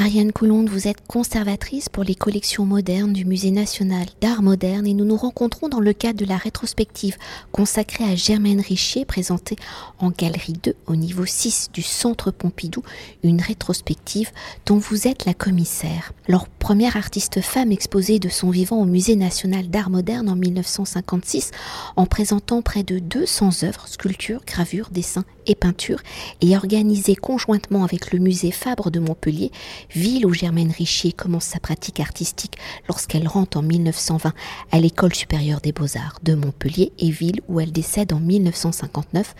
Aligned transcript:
Ariane 0.00 0.32
Coulonde, 0.32 0.70
vous 0.70 0.88
êtes 0.88 1.06
conservatrice 1.06 1.90
pour 1.90 2.04
les 2.04 2.14
collections 2.14 2.64
modernes 2.64 3.12
du 3.12 3.26
Musée 3.26 3.50
national 3.50 4.06
d'art 4.22 4.40
moderne 4.40 4.86
et 4.86 4.94
nous 4.94 5.04
nous 5.04 5.18
rencontrons 5.18 5.68
dans 5.68 5.78
le 5.78 5.92
cadre 5.92 6.18
de 6.18 6.24
la 6.24 6.38
rétrospective 6.38 7.18
consacrée 7.52 8.04
à 8.04 8.14
Germaine 8.14 8.62
Richier 8.62 9.04
présentée 9.04 9.56
en 9.98 10.08
galerie 10.08 10.54
2 10.54 10.74
au 10.86 10.96
niveau 10.96 11.26
6 11.26 11.68
du 11.74 11.82
Centre 11.82 12.30
Pompidou, 12.30 12.82
une 13.22 13.42
rétrospective 13.42 14.30
dont 14.64 14.78
vous 14.78 15.06
êtes 15.06 15.26
la 15.26 15.34
commissaire. 15.34 16.14
Leur 16.28 16.48
première 16.48 16.96
artiste 16.96 17.42
femme 17.42 17.70
exposée 17.70 18.18
de 18.18 18.30
son 18.30 18.48
vivant 18.48 18.80
au 18.80 18.86
Musée 18.86 19.16
national 19.16 19.68
d'art 19.68 19.90
moderne 19.90 20.30
en 20.30 20.36
1956 20.36 21.50
en 21.96 22.06
présentant 22.06 22.62
près 22.62 22.84
de 22.84 23.00
200 23.00 23.64
œuvres, 23.64 23.86
sculptures, 23.86 24.44
gravures, 24.46 24.88
dessins 24.90 25.26
et 25.46 25.54
peintures 25.54 26.00
et 26.40 26.56
organisée 26.56 27.16
conjointement 27.16 27.84
avec 27.84 28.12
le 28.12 28.18
musée 28.18 28.50
Fabre 28.50 28.90
de 28.90 29.00
Montpellier, 29.00 29.50
ville 29.94 30.26
où 30.26 30.32
Germaine 30.32 30.70
Richier 30.70 31.12
commence 31.12 31.44
sa 31.44 31.60
pratique 31.60 32.00
artistique 32.00 32.56
lorsqu'elle 32.88 33.28
rentre 33.28 33.58
en 33.58 33.62
1920 33.62 34.32
à 34.72 34.80
l'école 34.80 35.14
supérieure 35.14 35.60
des 35.60 35.72
beaux-arts 35.72 36.18
de 36.22 36.34
Montpellier 36.34 36.92
et 36.98 37.10
ville 37.10 37.40
où 37.48 37.60
elle 37.60 37.72
décède 37.72 38.12
en 38.12 38.20
1959 38.20 39.34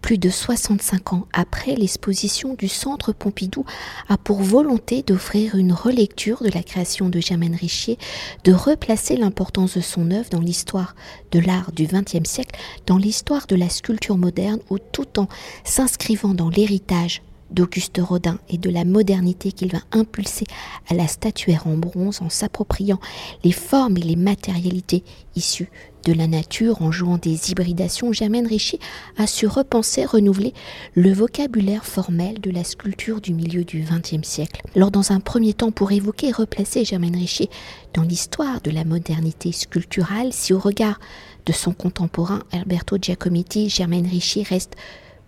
plus 0.00 0.18
de 0.18 0.30
65 0.30 1.12
ans 1.12 1.26
après, 1.32 1.74
l'exposition 1.74 2.54
du 2.54 2.68
Centre 2.68 3.12
Pompidou 3.12 3.64
a 4.08 4.16
pour 4.16 4.42
volonté 4.42 5.02
d'offrir 5.02 5.56
une 5.56 5.72
relecture 5.72 6.42
de 6.42 6.50
la 6.50 6.62
création 6.62 7.08
de 7.08 7.20
Germaine 7.20 7.54
Richier, 7.54 7.98
de 8.44 8.52
replacer 8.52 9.16
l'importance 9.16 9.76
de 9.76 9.80
son 9.80 10.10
œuvre 10.10 10.30
dans 10.30 10.40
l'histoire 10.40 10.94
de 11.32 11.40
l'art 11.40 11.72
du 11.72 11.86
XXe 11.86 12.28
siècle, 12.28 12.58
dans 12.86 12.96
l'histoire 12.96 13.46
de 13.46 13.56
la 13.56 13.68
sculpture 13.68 14.16
moderne, 14.16 14.60
ou 14.70 14.78
tout 14.78 15.18
en 15.18 15.28
s'inscrivant 15.64 16.34
dans 16.34 16.48
l'héritage 16.48 17.22
d'Auguste 17.50 18.00
Rodin 18.02 18.38
et 18.48 18.58
de 18.58 18.70
la 18.70 18.84
modernité 18.84 19.52
qu'il 19.52 19.72
va 19.72 19.80
impulser 19.92 20.44
à 20.88 20.94
la 20.94 21.06
statuaire 21.06 21.66
en 21.66 21.76
bronze 21.76 22.20
en 22.22 22.28
s'appropriant 22.28 23.00
les 23.44 23.52
formes 23.52 23.96
et 23.96 24.02
les 24.02 24.16
matérialités 24.16 25.04
issues 25.36 25.70
de 26.04 26.12
la 26.12 26.26
nature 26.26 26.80
en 26.82 26.90
jouant 26.90 27.18
des 27.18 27.50
hybridations, 27.50 28.12
Germaine 28.12 28.46
Richier 28.46 28.78
a 29.16 29.26
su 29.26 29.46
repenser, 29.46 30.04
renouveler 30.04 30.54
le 30.94 31.12
vocabulaire 31.12 31.84
formel 31.84 32.40
de 32.40 32.50
la 32.50 32.64
sculpture 32.64 33.20
du 33.20 33.34
milieu 33.34 33.64
du 33.64 33.82
XXe 33.82 34.26
siècle. 34.26 34.62
Alors 34.74 34.90
dans 34.90 35.12
un 35.12 35.20
premier 35.20 35.54
temps, 35.54 35.70
pour 35.70 35.92
évoquer 35.92 36.28
et 36.28 36.32
replacer 36.32 36.84
Germaine 36.84 37.16
Richier 37.16 37.50
dans 37.94 38.02
l'histoire 38.02 38.60
de 38.60 38.70
la 38.70 38.84
modernité 38.84 39.52
sculpturale, 39.52 40.32
si 40.32 40.52
au 40.52 40.58
regard 40.58 40.98
de 41.46 41.52
son 41.52 41.72
contemporain 41.72 42.42
Alberto 42.52 42.96
Giacometti, 43.00 43.68
Germaine 43.68 44.06
Richier 44.06 44.44
reste 44.44 44.76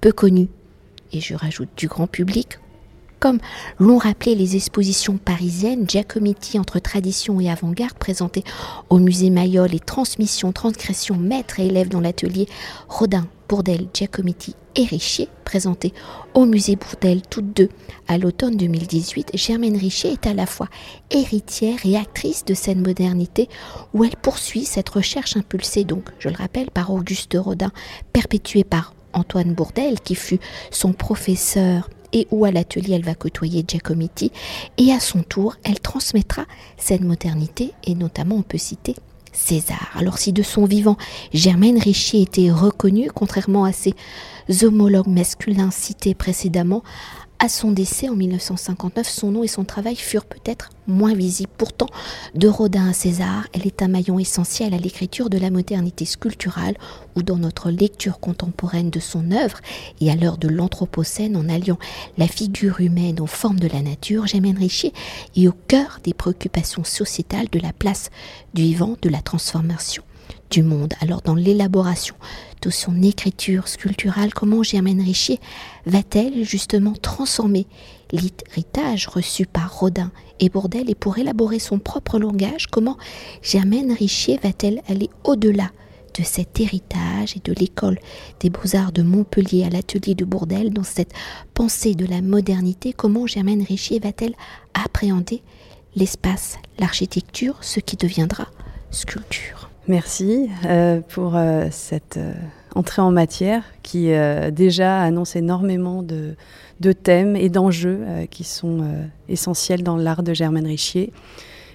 peu 0.01 0.13
connue 0.13 0.49
et 1.13 1.21
je 1.21 1.35
rajoute 1.35 1.71
du 1.77 1.89
grand 1.89 2.07
public, 2.07 2.59
comme 3.21 3.39
l'ont 3.79 3.99
rappelé 3.99 4.35
les 4.35 4.57
expositions 4.57 5.19
parisiennes, 5.19 5.89
Giacometti 5.89 6.59
entre 6.59 6.79
tradition 6.79 7.39
et 7.39 7.51
avant-garde 7.51 7.95
présentées 7.95 8.45
au 8.89 8.99
musée 8.99 9.31
Mayol 9.31 9.75
et 9.75 9.79
transmission, 9.79 10.53
transgression, 10.53 11.17
maître 11.17 11.61
et 11.61 11.67
élève 11.67 11.89
dans 11.89 12.01
l'atelier 12.01 12.49
Rodin, 12.89 13.27
Bourdel, 13.49 13.89
Giacometti 13.93 14.55
et 14.75 14.85
Richier, 14.85 15.29
présentés 15.45 15.93
au 16.35 16.47
musée 16.47 16.77
Bourdel 16.77 17.21
toutes 17.29 17.53
deux 17.53 17.69
à 18.09 18.17
l'automne 18.17 18.57
2018, 18.57 19.33
Germaine 19.35 19.77
Richier 19.77 20.13
est 20.13 20.27
à 20.27 20.33
la 20.33 20.47
fois 20.47 20.69
héritière 21.11 21.79
et 21.85 21.97
actrice 21.97 22.45
de 22.45 22.55
cette 22.55 22.79
modernité 22.79 23.49
où 23.93 24.05
elle 24.05 24.17
poursuit 24.17 24.65
cette 24.65 24.89
recherche 24.89 25.37
impulsée 25.37 25.85
donc, 25.85 26.05
je 26.21 26.29
le 26.29 26.37
rappelle, 26.37 26.71
par 26.71 26.91
Auguste 26.91 27.37
Rodin, 27.39 27.73
perpétuée 28.13 28.65
par 28.65 28.95
Antoine 29.13 29.55
Bourdel, 29.55 30.01
qui 30.01 30.15
fut 30.15 30.41
son 30.71 30.93
professeur 30.93 31.89
et 32.13 32.27
où 32.31 32.45
à 32.45 32.51
l'atelier 32.51 32.95
elle 32.95 33.05
va 33.05 33.15
côtoyer 33.15 33.65
Giacometti, 33.67 34.33
et 34.79 34.93
à 34.93 35.01
son 35.01 35.23
tour 35.23 35.57
elle 35.63 35.81
transmettra 35.81 36.45
cette 36.77 37.03
modernité, 37.03 37.73
et 37.85 37.95
notamment 37.95 38.37
on 38.37 38.43
peut 38.43 38.59
citer 38.59 38.97
César. 39.33 39.91
Alors 39.95 40.19
si 40.19 40.33
de 40.33 40.43
son 40.43 40.65
vivant 40.65 40.97
Germaine 41.33 41.79
Richier 41.79 42.23
était 42.23 42.51
reconnue, 42.51 43.11
contrairement 43.15 43.65
à 43.65 43.73
ses 43.73 43.95
homologues 44.63 45.07
masculins 45.07 45.71
cités 45.71 46.15
précédemment, 46.15 46.83
à 47.41 47.49
son 47.49 47.73
décès 47.73 48.11
en 48.11 48.17
1959, 48.17 49.09
son 49.09 49.31
nom 49.33 49.43
et 49.43 49.49
son 49.49 49.65
travail 49.65 49.97
furent 49.97 50.27
peut-être 50.27 50.69
moins 50.87 51.15
visibles. 51.15 51.51
Pourtant, 51.57 51.87
de 52.35 52.47
Rodin 52.47 52.91
à 52.91 52.93
César, 52.93 53.49
elle 53.55 53.67
est 53.67 53.81
un 53.81 53.89
maillon 53.89 54.19
essentiel 54.19 54.75
à 54.75 54.77
l'écriture 54.77 55.31
de 55.31 55.39
la 55.39 55.51
modernité 55.51 56.05
sculpturale 56.05 56.77
ou 57.17 57.23
dans 57.23 57.39
notre 57.39 57.71
lecture 57.71 58.21
contemporaine 58.21 58.91
de 58.91 59.01
son 59.01 59.33
œuvre 59.33 59.59
et 60.03 60.11
à 60.11 60.17
l'heure 60.17 60.37
de 60.37 60.49
l'Anthropocène 60.49 61.35
en 61.35 61.49
alliant 61.49 61.79
la 62.19 62.29
figure 62.29 62.81
humaine 62.81 63.21
aux 63.21 63.27
formes 63.27 63.59
de 63.59 63.69
la 63.69 63.81
nature, 63.81 64.27
Germaine 64.27 64.59
Richier 64.59 64.93
est 65.35 65.49
au 65.49 65.55
cœur 65.67 65.99
des 66.05 66.13
préoccupations 66.13 66.85
sociétales 66.85 67.49
de 67.51 67.59
la 67.59 67.73
place 67.73 68.11
du 68.53 68.63
vivant, 68.63 68.97
de 69.01 69.09
la 69.09 69.23
transformation 69.23 70.03
du 70.51 70.63
monde. 70.63 70.95
Alors 71.01 71.23
dans 71.23 71.35
l'élaboration 71.35 72.15
de 72.63 72.71
son 72.71 73.03
écriture 73.03 73.69
sculpturale, 73.69 74.35
comment 74.35 74.63
Germaine 74.63 75.01
Richier 75.01 75.41
va-t-elle 75.87 76.45
justement 76.45 76.93
transformer 77.01 77.67
l'héritage 78.13 79.07
reçu 79.07 79.47
par 79.47 79.79
Rodin 79.79 80.11
et 80.41 80.49
Bourdel 80.49 80.91
et 80.91 80.95
pour 80.95 81.19
élaborer 81.19 81.59
son 81.59 81.79
propre 81.79 82.19
langage, 82.19 82.67
comment 82.67 82.99
Germaine 83.43 83.93
Richier 83.93 84.39
va-t-elle 84.43 84.83
aller 84.89 85.09
au-delà 85.25 85.71
de 86.19 86.25
cet 86.25 86.61
héritage 86.61 87.37
et 87.37 87.41
de 87.43 87.53
l'école 87.53 87.99
des 88.41 88.51
beaux-arts 88.51 88.93
de 88.93 89.03
Montpellier 89.03 89.65
à 89.65 89.71
l'atelier 89.71 90.15
de 90.15 90.25
Bourdel, 90.25 90.73
dans 90.73 90.83
cette 90.83 91.13
pensée 91.55 91.95
de 91.95 92.05
la 92.05 92.21
modernité, 92.21 92.93
comment 92.93 93.27
Germaine 93.27 93.63
Richier 93.63 94.01
va-t-elle 94.01 94.35
appréhender 94.75 95.43
l'espace, 95.95 96.59
l'architecture, 96.79 97.59
ce 97.61 97.81
qui 97.81 97.97
deviendra 97.97 98.49
sculpture? 98.91 99.70
Merci 99.91 100.49
euh, 100.67 101.01
pour 101.01 101.35
euh, 101.35 101.67
cette 101.73 102.17
euh, 102.17 102.33
entrée 102.77 103.03
en 103.03 103.11
matière 103.11 103.65
qui 103.83 104.13
déjà 104.53 105.03
annonce 105.03 105.35
énormément 105.35 106.05
de, 106.05 106.37
de 106.79 106.93
thèmes 106.93 107.35
et 107.35 107.49
d'enjeux 107.49 107.99
qui 108.31 108.45
sont 108.45 108.85
essentiels 109.29 109.83
dans 109.83 109.97
l'art 109.97 110.23
de 110.23 110.33
Germaine 110.33 110.67
Richier. 110.67 111.13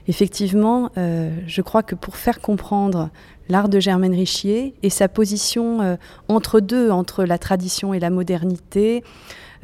Effectivement, 0.07 0.91
je 0.95 1.61
crois 1.61 1.83
que 1.83 1.95
pour 1.95 2.15
faire 2.15 2.39
comprendre 2.39 3.09
l'art 3.49 3.67
de 3.67 3.81
Germaine 3.81 4.13
Richier 4.13 4.73
et 4.81 4.89
sa 4.89 5.09
position 5.09 5.97
entre 6.29 6.61
deux, 6.61 6.91
entre 6.91 7.25
la 7.25 7.37
tradition 7.37 7.93
et 7.93 7.99
la 7.99 8.09
modernité, 8.09 9.03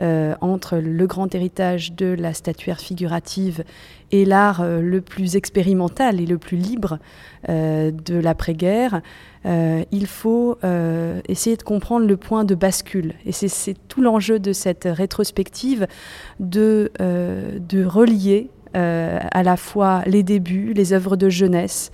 euh, 0.01 0.34
entre 0.41 0.78
le 0.78 1.06
grand 1.06 1.34
héritage 1.35 1.94
de 1.94 2.07
la 2.07 2.34
statuaire 2.34 2.79
figurative 2.79 3.63
et 4.12 4.25
l'art 4.25 4.62
euh, 4.62 4.81
le 4.81 5.00
plus 5.00 5.35
expérimental 5.35 6.19
et 6.19 6.25
le 6.25 6.39
plus 6.39 6.57
libre 6.57 6.97
euh, 7.50 7.91
de 7.91 8.16
l'après-guerre, 8.16 9.01
il 9.45 10.06
faut 10.06 10.57
essayer 11.28 11.57
de 11.57 11.63
comprendre 11.63 12.06
le 12.06 12.16
point 12.16 12.45
de 12.45 12.53
bascule. 12.53 13.16
Et 13.25 13.31
c'est 13.31 13.75
tout 13.88 14.01
l'enjeu 14.03 14.38
de 14.38 14.53
cette 14.53 14.88
rétrospective 14.88 15.88
de, 16.39 16.91
de 17.00 17.83
relier 17.83 18.51
à 18.74 19.44
la 19.44 19.58
fois 19.58 20.04
les 20.06 20.24
débuts, 20.24 20.74
les 20.74 20.94
œuvres 20.94 21.16
de 21.16 21.30
jeunesse, 21.30 21.92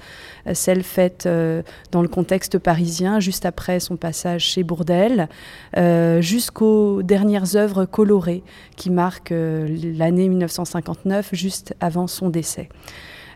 celle 0.54 0.84
faite 0.84 1.26
euh, 1.26 1.62
dans 1.92 2.02
le 2.02 2.08
contexte 2.08 2.58
parisien, 2.58 3.20
juste 3.20 3.46
après 3.46 3.80
son 3.80 3.98
passage 3.98 4.44
chez 4.44 4.64
Bourdelle, 4.64 5.30
euh, 5.78 6.22
jusqu'aux 6.22 7.02
dernières 7.04 7.56
œuvres 7.56 7.86
colorées 7.86 8.44
qui 8.76 8.90
marquent 8.90 9.32
euh, 9.32 9.68
l'année 9.98 10.30
1959, 10.30 11.30
juste 11.34 11.76
avant 11.80 12.08
son 12.08 12.30
décès. 12.30 12.70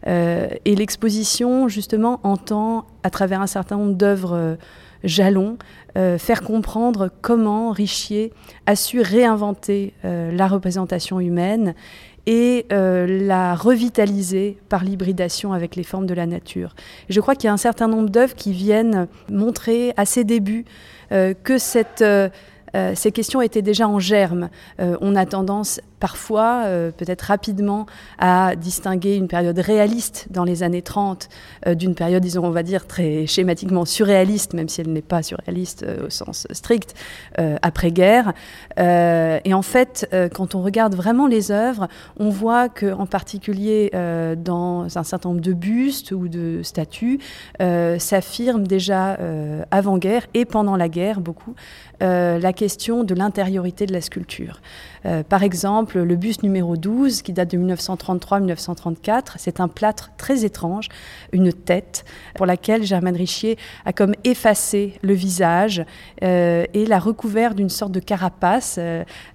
et 0.06 0.76
l'exposition, 0.76 1.68
justement, 1.68 2.20
entend, 2.24 2.86
à 3.04 3.10
travers 3.10 3.40
un 3.42 3.48
certain 3.48 3.78
nombre 3.78 3.94
d'œuvres 3.94 4.58
jalons, 5.04 5.58
faire 5.94 6.42
comprendre 6.42 7.12
comment 7.22 7.70
Richier 7.72 8.34
a 8.66 8.76
su 8.76 9.02
réinventer 9.02 9.94
la 10.04 10.48
représentation 10.48 11.20
humaine 11.20 11.76
et 12.26 12.66
euh, 12.72 13.08
la 13.08 13.56
revitaliser 13.56 14.58
par 14.70 14.84
l'hybridation 14.84 15.54
avec 15.54 15.76
les 15.76 15.84
formes 15.84 16.06
de 16.06 16.14
la 16.14 16.26
nature. 16.26 16.76
je 17.10 17.20
crois 17.20 17.36
qu'il 17.36 17.46
y 17.46 17.50
a 17.50 17.54
un 17.54 17.58
certain 17.58 17.88
nombre 17.88 18.10
d'œuvres 18.10 18.36
qui 18.36 18.54
viennent 18.54 19.08
montrer 19.30 19.94
à 19.98 20.06
ses 20.06 20.24
débuts 20.24 20.66
euh, 21.12 21.34
que 21.34 21.58
euh, 22.04 22.30
ces 22.96 23.12
questions 23.12 23.42
étaient 23.42 23.62
déjà 23.62 23.88
en 23.88 24.00
germe. 24.00 24.50
On 24.80 25.16
a 25.16 25.26
tendance 25.26 25.82
parfois, 26.02 26.64
euh, 26.66 26.92
peut-être 26.92 27.22
rapidement, 27.22 27.86
à 28.18 28.56
distinguer 28.58 29.16
une 29.16 29.30
période 29.30 29.58
réaliste 29.60 30.28
dans 30.32 30.44
les 30.44 30.64
années 30.64 30.82
30 30.82 31.30
d'une 31.76 31.96
période, 31.96 32.24
disons, 32.24 32.44
on 32.44 32.50
va 32.50 32.64
dire, 32.64 32.88
très 32.88 33.28
schématiquement 33.28 33.86
surréaliste, 33.86 34.54
même 34.54 34.68
si 34.68 34.82
elle 34.82 34.92
n'est 34.92 35.02
pas 35.02 35.22
surréaliste 35.22 35.86
au 36.06 36.10
sens 36.10 36.48
strict, 36.52 36.96
après-guerre. 37.38 38.34
et 38.78 39.54
en 39.54 39.62
fait, 39.62 40.10
quand 40.34 40.56
on 40.56 40.64
regarde 40.64 40.96
vraiment 40.96 41.28
les 41.28 41.52
œuvres, 41.52 41.88
on 42.18 42.30
voit 42.30 42.68
qu'en 42.68 43.06
particulier 43.06 43.92
dans 44.38 44.98
un 44.98 45.04
certain 45.04 45.30
nombre 45.30 45.42
de 45.42 45.54
bustes 45.54 46.12
ou 46.12 46.28
de 46.28 46.62
statues, 46.64 47.20
s'affirment 47.60 48.66
déjà 48.66 49.18
avant-guerre 49.70 50.26
et 50.34 50.46
pendant 50.46 50.76
la 50.76 50.90
guerre 50.90 51.22
beaucoup 51.22 51.54
la 52.00 52.54
question 52.54 53.04
de 53.04 53.14
l'intériorité 53.14 53.86
de 53.86 53.94
la 53.94 54.02
sculpture. 54.02 54.62
par 55.30 55.44
exemple, 55.44 55.91
le 55.96 56.16
buste 56.16 56.44
numéro 56.44 56.78
12, 56.78 57.22
qui 57.22 57.34
date 57.34 57.52
de 57.52 57.58
1933-1934, 57.58 59.34
c'est 59.38 59.60
un 59.60 59.68
plâtre 59.68 60.12
très 60.18 60.46
étrange, 60.46 60.90
une 61.32 61.54
tête, 61.54 62.06
pour 62.36 62.46
laquelle 62.46 62.84
Germaine 62.84 63.16
Richier 63.16 63.58
a 63.86 63.94
comme 63.94 64.14
effacé 64.24 64.94
le 65.02 65.14
visage 65.14 65.84
et 66.22 66.86
l'a 66.88 67.00
recouvert 67.00 67.56
d'une 67.56 67.70
sorte 67.70 67.92
de 67.92 68.00
carapace. 68.00 68.80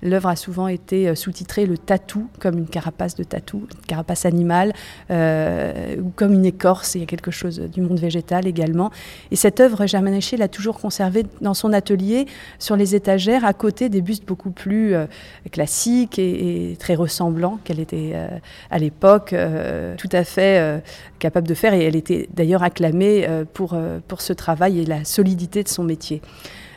L'œuvre 0.02 0.28
a 0.28 0.36
souvent 0.36 0.68
été 0.68 1.14
sous-titrée 1.14 1.66
le 1.66 1.78
tatou, 1.78 2.28
comme 2.38 2.58
une 2.58 2.68
carapace 2.68 3.14
de 3.14 3.24
tatou, 3.24 3.66
une 3.72 3.86
carapace 3.86 4.24
animale, 4.24 4.72
ou 5.10 6.10
comme 6.14 6.32
une 6.32 6.46
écorce, 6.46 6.94
il 6.94 7.00
y 7.00 7.04
a 7.04 7.06
quelque 7.06 7.30
chose 7.30 7.60
du 7.60 7.80
monde 7.80 7.98
végétal 7.98 8.46
également. 8.46 8.90
Et 9.30 9.36
cette 9.36 9.60
œuvre, 9.60 9.86
Germaine 9.86 10.14
Richier 10.14 10.38
l'a 10.38 10.48
toujours 10.48 10.80
conservée 10.80 11.24
dans 11.40 11.54
son 11.54 11.72
atelier, 11.72 12.26
sur 12.58 12.76
les 12.76 12.94
étagères, 12.94 13.44
à 13.44 13.52
côté 13.52 13.88
des 13.88 14.00
bustes 14.00 14.26
beaucoup 14.26 14.50
plus 14.50 14.94
euh, 14.94 15.06
classiques 15.50 16.18
et, 16.18 16.45
très 16.78 16.94
ressemblants 16.94 17.58
qu'elle 17.64 17.80
était 17.80 18.12
euh, 18.14 18.28
à 18.70 18.78
l'époque, 18.78 19.32
euh, 19.32 19.94
tout 19.96 20.08
à 20.12 20.24
fait 20.24 20.82
capable 21.18 21.48
de 21.48 21.54
faire. 21.54 21.74
Et 21.74 21.84
elle 21.84 21.96
était 21.96 22.28
d'ailleurs 22.34 22.62
acclamée 22.62 23.26
pour, 23.54 23.76
pour 24.08 24.20
ce 24.20 24.32
travail 24.32 24.80
et 24.80 24.84
la 24.84 25.04
solidité 25.04 25.62
de 25.62 25.68
son 25.68 25.84
métier. 25.84 26.20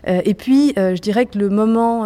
et 0.07 0.33
puis, 0.33 0.73
je 0.75 0.99
dirais 0.99 1.25
que 1.25 1.37
le 1.37 1.49
moment 1.49 2.05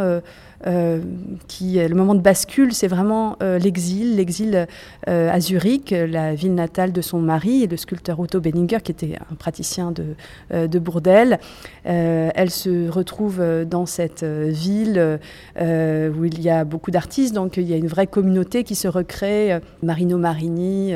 euh, 0.66 1.02
qui 1.48 1.74
le 1.74 1.96
moment 1.96 2.16
de 2.16 2.22
bascule, 2.22 2.74
c'est 2.74 2.88
vraiment 2.88 3.36
euh, 3.44 3.60
l'exil, 3.60 4.16
l'exil 4.16 4.68
euh, 5.10 5.32
à 5.32 5.40
Zurich, 5.40 5.92
la 5.92 6.36
ville 6.36 6.56
natale 6.56 6.92
de 6.94 7.02
son 7.02 7.20
mari 7.20 7.64
et 7.64 7.68
le 7.68 7.76
sculpteur 7.76 8.20
Otto 8.20 8.40
Benninger, 8.40 8.80
qui 8.84 8.92
était 8.92 9.18
un 9.32 9.36
praticien 9.36 9.92
de, 9.92 10.16
de 10.68 10.80
Bourdelle. 10.80 11.40
elle 11.84 12.50
se 12.50 12.90
retrouve 12.90 13.44
dans 13.66 13.86
cette 13.86 14.24
ville 14.24 15.20
où 15.58 16.26
il 16.26 16.42
y 16.42 16.50
a 16.50 16.64
beaucoup 16.64 16.92
d'artistes, 16.92 17.34
donc 17.34 17.58
il 17.58 17.64
y 17.64 17.74
a 17.74 17.78
une 17.78 17.88
vraie 17.88 18.08
communauté 18.08 18.64
qui 18.64 18.76
se 18.76 18.88
recrée. 18.88 19.60
Marino 19.82 20.18
Marini, 20.18 20.96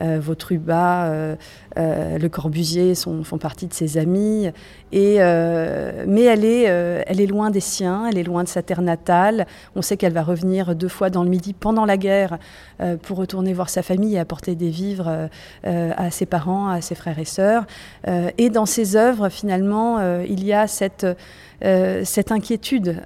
Vautruba, 0.00 1.36
Le 1.78 2.26
Corbusier 2.28 2.94
sont, 2.94 3.22
font 3.24 3.38
partie 3.38 3.66
de 3.66 3.74
ses 3.74 3.98
amis. 3.98 4.50
Et, 4.92 5.18
mais 5.18 6.22
elle 6.22 6.44
est, 6.44 6.62
elle 6.62 7.20
est 7.20 7.26
loin 7.26 7.50
des 7.50 7.60
siens, 7.60 8.06
elle 8.06 8.18
est 8.18 8.24
loin 8.24 8.42
de 8.42 8.48
sa 8.48 8.62
terre 8.62 8.82
natale 8.82 9.46
on 9.74 9.82
sait 9.82 9.96
qu'elle 9.96 10.12
va 10.12 10.22
revenir 10.22 10.74
deux 10.74 10.88
fois 10.88 11.10
dans 11.10 11.22
le 11.22 11.30
Midi 11.30 11.52
pendant 11.52 11.84
la 11.84 11.96
guerre 11.96 12.38
euh, 12.80 12.96
pour 12.96 13.18
retourner 13.18 13.52
voir 13.52 13.70
sa 13.70 13.82
famille 13.82 14.14
et 14.14 14.18
apporter 14.18 14.54
des 14.54 14.70
vivres 14.70 15.08
euh, 15.08 15.28
euh, 15.66 15.92
à 15.96 16.10
ses 16.10 16.26
parents, 16.26 16.68
à 16.68 16.80
ses 16.80 16.94
frères 16.94 17.18
et 17.18 17.24
sœurs. 17.24 17.66
et 18.06 18.50
dans 18.50 18.66
ses 18.66 18.96
œuvres, 18.96 19.28
finalement, 19.28 20.00
il 20.22 20.44
y 20.44 20.52
a 20.52 20.66
cette, 20.66 21.06
cette 21.60 22.32
inquiétude 22.32 23.02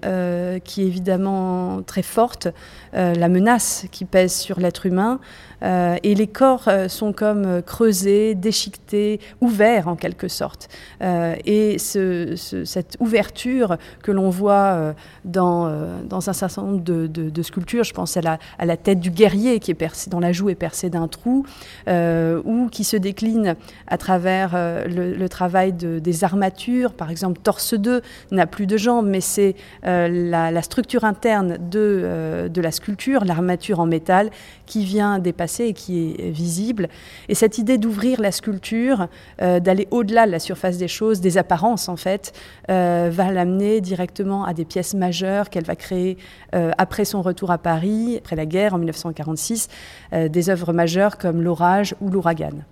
qui 0.65 0.83
est 0.83 0.87
évidemment 0.87 1.83
très 1.83 2.03
forte, 2.03 2.49
la 2.93 3.29
menace 3.29 3.87
qui 3.91 4.05
pèse 4.05 4.35
sur 4.35 4.61
l'être 4.61 4.87
humain. 4.87 5.21
Euh, 5.63 5.97
et 6.03 6.15
les 6.15 6.27
corps 6.27 6.65
euh, 6.67 6.89
sont 6.89 7.13
comme 7.13 7.45
euh, 7.47 7.63
creusés, 7.63 8.35
déchiquetés, 8.35 9.21
ouverts 9.41 9.89
en 9.89 9.97
quelque 9.97 10.29
sorte. 10.29 10.69
et 11.01 11.77
cette 11.79 12.97
ouverture 13.01 13.77
que 14.03 14.13
l'on 14.13 14.31
voit 14.31 14.95
dans, 15.25 15.67
un 16.11 16.33
certain 16.33 16.63
nombre 16.63 16.81
de, 16.83 17.43
sculptures, 17.43 17.85
je 17.85 17.93
pense 17.93 18.17
à 18.17 18.21
la, 18.21 18.77
tête 18.77 19.01
du 19.01 19.11
guerrier 19.11 19.59
qui 19.61 19.71
est 19.71 19.75
percée, 19.75 20.11
dans 20.11 20.21
la 20.21 20.33
joue 20.33 20.51
est 20.51 20.55
percée 20.55 20.91
d'un 20.91 21.09
trou, 21.09 21.45
ou 21.89 22.69
qui 22.71 22.85
se 22.85 22.97
décline 22.97 23.57
à 23.87 23.99
travers 23.99 24.53
le, 24.87 25.29
travail 25.29 25.73
des 25.73 26.25
armatures. 26.25 26.93
Par 26.93 27.11
exemple, 27.11 27.41
Torse 27.43 27.75
2 27.75 28.03
plus 28.47 28.67
de 28.67 28.77
jambes, 28.77 29.07
mais 29.07 29.21
c'est 29.21 29.55
la, 29.85 30.63
structure 30.63 31.05
interne 31.05 31.59
de, 31.71 32.49
de 32.53 32.61
la 32.61 32.71
sculpture, 32.71 33.25
l'armature 33.25 33.81
en 33.81 33.87
métal, 33.87 34.31
qui 34.67 34.85
vient 34.85 35.19
dépasser 35.19 35.65
et 35.65 35.73
qui 35.75 36.15
est 36.19 36.31
visible. 36.31 36.89
Et 37.29 37.35
cette 37.35 37.59
idée 37.59 37.79
d'ouvrir 37.79 38.21
la 38.21 38.33
sculpture, 38.33 39.09
euh, 39.41 39.61
d'aller 39.61 39.87
au-delà 39.91 40.27
de 40.27 40.33
la 40.33 40.39
surface 40.39 40.79
des 40.79 40.89
choses, 40.89 41.21
des 41.21 41.37
apparences 41.39 41.89
en 41.89 41.97
fait, 41.97 42.33
euh, 42.71 43.11
va 43.13 43.31
l'amener 43.31 43.81
directement 43.81 44.45
à 44.45 44.55
des 44.55 44.65
pièces 44.65 44.95
majeures 44.95 45.51
qu'elle 45.51 45.65
va 45.65 45.77
créer 45.77 46.17
euh, 46.55 46.71
après 46.79 47.05
son 47.05 47.23
retour 47.23 47.51
à 47.51 47.59
Paris, 47.59 48.17
après 48.19 48.37
la 48.37 48.47
guerre 48.47 48.75
en 48.75 48.79
1946, 48.79 49.69
des 50.13 50.51
œuvres 50.51 50.73
majeures 50.73 51.19
comme 51.19 51.43
L'orage 51.43 51.95
ou 52.01 52.09
L'ouragan. 52.09 52.65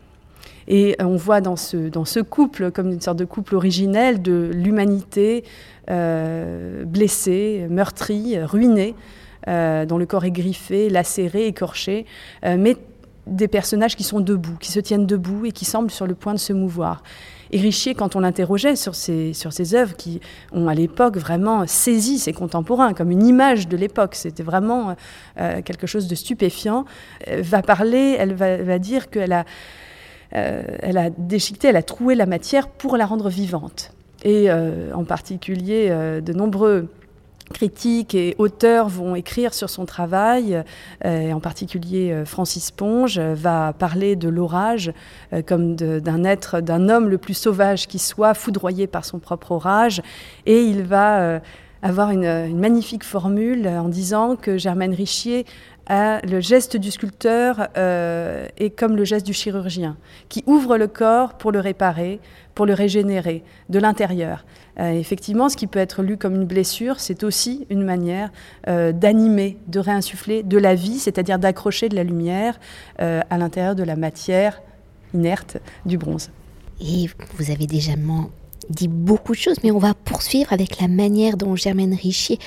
Et 0.68 0.96
on 1.00 1.16
voit 1.16 1.40
dans 1.40 1.56
ce, 1.56 1.88
dans 1.88 2.04
ce 2.04 2.20
couple, 2.20 2.70
comme 2.70 2.92
une 2.92 3.00
sorte 3.00 3.18
de 3.18 3.24
couple 3.24 3.56
originel, 3.56 4.22
de 4.22 4.50
l'humanité 4.52 5.44
blessée, 6.86 7.66
meurtrie, 7.68 8.38
ruinée, 8.38 8.94
euh, 9.48 9.86
dont 9.86 9.96
le 9.96 10.04
corps 10.04 10.26
est 10.26 10.30
griffé, 10.30 10.90
lacéré, 10.90 11.46
écorché, 11.46 12.04
euh, 12.44 12.56
mais 12.58 12.76
des 13.26 13.48
personnages 13.48 13.96
qui 13.96 14.04
sont 14.04 14.20
debout, 14.20 14.56
qui 14.60 14.70
se 14.70 14.80
tiennent 14.80 15.06
debout 15.06 15.46
et 15.46 15.52
qui 15.52 15.64
semblent 15.64 15.90
sur 15.90 16.06
le 16.06 16.14
point 16.14 16.34
de 16.34 16.38
se 16.38 16.52
mouvoir. 16.52 17.02
Et 17.50 17.58
Richier, 17.58 17.94
quand 17.94 18.16
on 18.16 18.20
l'interrogeait 18.20 18.76
sur 18.76 18.94
ces, 18.94 19.32
sur 19.32 19.54
ces 19.54 19.74
œuvres 19.74 19.96
qui 19.96 20.20
ont 20.52 20.68
à 20.68 20.74
l'époque 20.74 21.16
vraiment 21.16 21.66
saisi 21.66 22.18
ses 22.18 22.34
contemporains 22.34 22.92
comme 22.92 23.10
une 23.10 23.26
image 23.26 23.66
de 23.66 23.78
l'époque, 23.78 24.14
c'était 24.14 24.42
vraiment 24.42 24.94
euh, 25.38 25.62
quelque 25.62 25.86
chose 25.86 26.06
de 26.06 26.14
stupéfiant, 26.14 26.84
va 27.26 27.62
parler, 27.62 28.16
elle 28.18 28.34
va, 28.34 28.78
dire 28.78 29.08
qu'elle 29.08 29.32
a, 29.32 29.46
elle 30.32 30.98
a 30.98 31.10
déchiqueté, 31.10 31.68
elle 31.68 31.76
a 31.76 31.82
troué 31.82 32.14
la 32.14 32.26
matière 32.26 32.68
pour 32.68 32.96
la 32.96 33.06
rendre 33.06 33.28
vivante. 33.28 33.92
Et 34.22 34.50
en 34.50 35.04
particulier, 35.04 35.88
de 35.90 36.32
nombreux 36.32 36.88
critiques 37.52 38.14
et 38.14 38.34
auteurs 38.38 38.88
vont 38.88 39.14
écrire 39.14 39.54
sur 39.54 39.68
son 39.68 39.84
travail, 39.84 40.62
euh, 41.04 41.20
et 41.20 41.32
en 41.32 41.40
particulier 41.40 42.12
euh, 42.12 42.24
Francis 42.24 42.70
Ponge 42.70 43.18
va 43.18 43.72
parler 43.72 44.16
de 44.16 44.28
l'orage 44.28 44.92
euh, 45.32 45.42
comme 45.42 45.76
d'un 45.76 46.24
être, 46.24 46.60
d'un 46.60 46.88
homme 46.88 47.08
le 47.08 47.18
plus 47.18 47.34
sauvage 47.34 47.86
qui 47.86 47.98
soit, 47.98 48.34
foudroyé 48.34 48.86
par 48.86 49.04
son 49.04 49.18
propre 49.18 49.52
orage, 49.52 50.02
et 50.46 50.62
il 50.62 50.82
va 50.82 51.40
avoir 51.82 52.10
une, 52.10 52.24
une, 52.24 52.58
magnifique 52.58 53.04
formule 53.04 53.66
en 53.66 53.88
disant 53.88 54.36
que 54.36 54.58
Germaine 54.58 54.92
Richier 54.92 55.46
le 55.88 56.40
geste 56.40 56.76
du 56.76 56.90
sculpteur 56.90 57.68
est 57.76 58.70
comme 58.76 58.96
le 58.96 59.04
geste 59.04 59.26
du 59.26 59.32
chirurgien, 59.32 59.96
qui 60.28 60.44
ouvre 60.46 60.76
le 60.76 60.86
corps 60.86 61.34
pour 61.34 61.52
le 61.52 61.60
réparer, 61.60 62.20
pour 62.54 62.66
le 62.66 62.74
régénérer 62.74 63.42
de 63.68 63.78
l'intérieur. 63.78 64.44
Euh, 64.78 64.92
effectivement, 64.92 65.48
ce 65.48 65.56
qui 65.56 65.66
peut 65.66 65.78
être 65.78 66.02
lu 66.02 66.16
comme 66.16 66.34
une 66.34 66.44
blessure, 66.44 67.00
c'est 67.00 67.24
aussi 67.24 67.66
une 67.70 67.82
manière 67.82 68.30
euh, 68.68 68.92
d'animer, 68.92 69.58
de 69.66 69.78
réinsuffler 69.78 70.42
de 70.42 70.58
la 70.58 70.74
vie, 70.74 70.98
c'est-à-dire 70.98 71.38
d'accrocher 71.38 71.88
de 71.88 71.96
la 71.96 72.04
lumière 72.04 72.58
euh, 73.00 73.20
à 73.30 73.38
l'intérieur 73.38 73.74
de 73.74 73.82
la 73.82 73.96
matière 73.96 74.62
inerte 75.12 75.58
du 75.84 75.98
bronze. 75.98 76.30
Et 76.80 77.10
vous 77.36 77.50
avez 77.50 77.66
déjà 77.66 77.92
dit 78.70 78.88
beaucoup 78.88 79.32
de 79.32 79.38
choses, 79.38 79.58
mais 79.62 79.70
on 79.70 79.78
va 79.78 79.92
poursuivre 79.92 80.52
avec 80.52 80.80
la 80.80 80.88
manière 80.88 81.36
dont 81.36 81.56
Germaine 81.56 81.94
Richier 81.94 82.38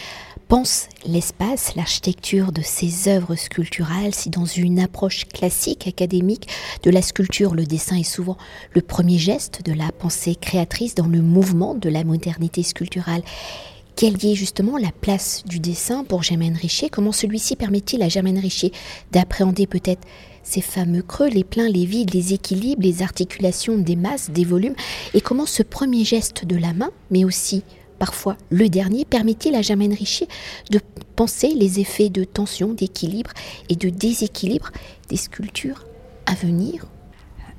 pense 0.56 0.88
l'espace, 1.08 1.74
l'architecture 1.76 2.52
de 2.52 2.62
ses 2.62 3.10
œuvres 3.10 3.34
sculpturales, 3.34 4.14
si 4.14 4.30
dans 4.30 4.46
une 4.46 4.78
approche 4.78 5.26
classique 5.26 5.88
académique 5.88 6.48
de 6.84 6.92
la 6.92 7.02
sculpture, 7.02 7.56
le 7.56 7.64
dessin 7.64 7.96
est 7.96 8.04
souvent 8.04 8.38
le 8.76 8.82
premier 8.82 9.18
geste 9.18 9.66
de 9.66 9.74
la 9.74 9.92
pensée 9.92 10.36
créatrice 10.36 10.94
dans 10.94 11.08
le 11.08 11.24
mouvement 11.24 11.74
de 11.74 11.90
la 11.90 12.04
modernité 12.04 12.62
sculpturale. 12.62 13.24
Quelle 13.96 14.24
est 14.24 14.36
justement 14.36 14.78
la 14.78 14.92
place 14.92 15.42
du 15.48 15.60
dessin 15.60 16.04
pour 16.04 16.22
Germaine 16.22 16.56
Richer 16.56 16.88
Comment 16.88 17.12
celui-ci 17.12 17.56
permet-il 17.56 18.04
à 18.04 18.10
Germaine 18.10 18.38
Richer 18.38 18.72
d'appréhender 19.12 19.66
peut-être 19.66 20.08
ces 20.44 20.62
fameux 20.62 21.02
creux, 21.02 21.30
les 21.30 21.44
pleins, 21.44 21.68
les 21.68 21.86
vides, 21.86 22.14
les 22.14 22.34
équilibres, 22.34 22.84
les 22.84 23.02
articulations 23.02 23.80
des 23.80 23.96
masses, 23.96 24.30
des 24.30 24.46
volumes? 24.46 24.76
Et 25.16 25.22
comment 25.22 25.48
ce 25.48 25.64
premier 25.64 26.06
geste 26.06 26.46
de 26.46 26.58
la 26.58 26.74
main, 26.74 26.92
mais 27.10 27.26
aussi 27.26 27.64
parfois 28.04 28.36
le 28.50 28.68
dernier, 28.68 29.06
permet-il 29.06 29.56
à 29.56 29.62
Germaine 29.62 29.94
Richer 29.94 30.28
de 30.72 30.82
penser 31.16 31.54
les 31.56 31.80
effets 31.80 32.10
de 32.10 32.26
tension, 32.26 32.74
d'équilibre 32.74 33.32
et 33.70 33.78
de 33.78 33.88
déséquilibre 33.88 34.72
des 35.08 35.16
sculptures 35.16 35.86
à 36.26 36.34
venir 36.34 36.86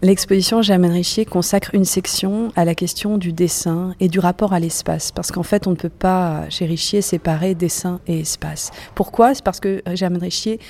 L'exposition 0.02 0.60
Germaine 0.60 0.92
Richier 0.92 1.24
consacre 1.24 1.74
une 1.74 1.86
section 1.86 2.52
à 2.56 2.66
la 2.66 2.74
question 2.74 3.16
du 3.16 3.32
dessin 3.32 3.94
et 4.00 4.08
du 4.08 4.18
rapport 4.18 4.52
à 4.52 4.60
l'espace, 4.60 5.12
parce 5.12 5.32
qu'en 5.32 5.42
fait, 5.42 5.66
on 5.66 5.70
ne 5.70 5.76
peut 5.76 5.88
pas, 5.88 6.44
chez 6.50 6.66
Richier, 6.66 7.00
séparer 7.00 7.54
dessin 7.54 8.00
et 8.06 8.20
espace. 8.20 8.70
Pourquoi? 8.94 9.34
C'est 9.34 9.42
parce 9.42 9.60
que 9.60 9.80
Germaine 9.94 10.20
Richier 10.20 10.60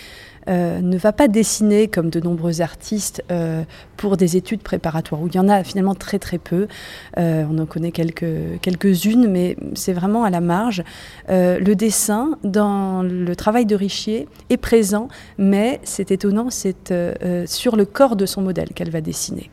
euh, 0.49 0.81
ne 0.81 0.97
va 0.99 1.13
pas 1.13 1.29
dessiner 1.29 1.89
comme 1.89 2.11
de 2.11 2.21
nombreux 2.21 2.61
artistes 2.61 3.23
euh, 3.31 3.65
pour 3.97 4.17
des 4.17 4.37
études 4.37 4.63
préparatoires, 4.63 5.23
où 5.23 5.29
il 5.29 5.35
y 5.35 5.39
en 5.39 5.49
a 5.49 5.65
finalement 5.65 5.95
très 5.95 6.19
très 6.19 6.39
peu. 6.39 6.69
Euh, 7.19 7.45
on 7.51 7.59
en 7.59 7.67
connaît 7.67 7.93
quelques, 7.93 8.61
quelques-unes, 8.61 9.29
mais 9.29 9.57
c'est 9.75 9.93
vraiment 9.93 10.25
à 10.25 10.31
la 10.31 10.41
marge. 10.41 10.83
le 11.29 11.75
dessin, 11.75 12.39
dans 12.45 13.03
le 13.03 13.35
travail 13.37 13.67
de 13.67 13.75
Richier, 13.75 14.29
est 14.51 14.57
présent, 14.57 15.09
mais 15.39 15.81
c'est 15.85 16.11
étonnant, 16.11 16.51
c'est 16.51 16.93
sur 17.47 17.77
le 17.77 17.85
corps 17.85 18.17
de 18.17 18.27
son 18.27 18.43
modèle 18.43 18.69
qu'elle 18.75 18.91
va 18.91 19.01
dessiner. 19.01 19.51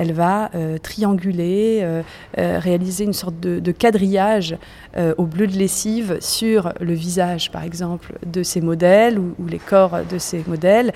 Elle 0.00 0.12
va 0.12 0.50
trianguler, 0.82 2.02
réaliser 2.36 3.04
une 3.04 3.12
sorte 3.12 3.38
de, 3.38 3.72
quadrillage 3.72 4.56
au 4.96 5.24
bleu 5.24 5.46
de 5.46 5.56
lessive 5.58 6.16
sur 6.20 6.72
le 6.80 6.94
visage, 6.94 7.50
par 7.50 7.64
exemple, 7.64 8.14
de 8.24 8.42
ces 8.42 8.62
modèles 8.62 9.18
ou, 9.18 9.34
les 9.46 9.58
corps 9.58 9.98
de 10.10 10.18
ces 10.18 10.42
modèles 10.46 10.92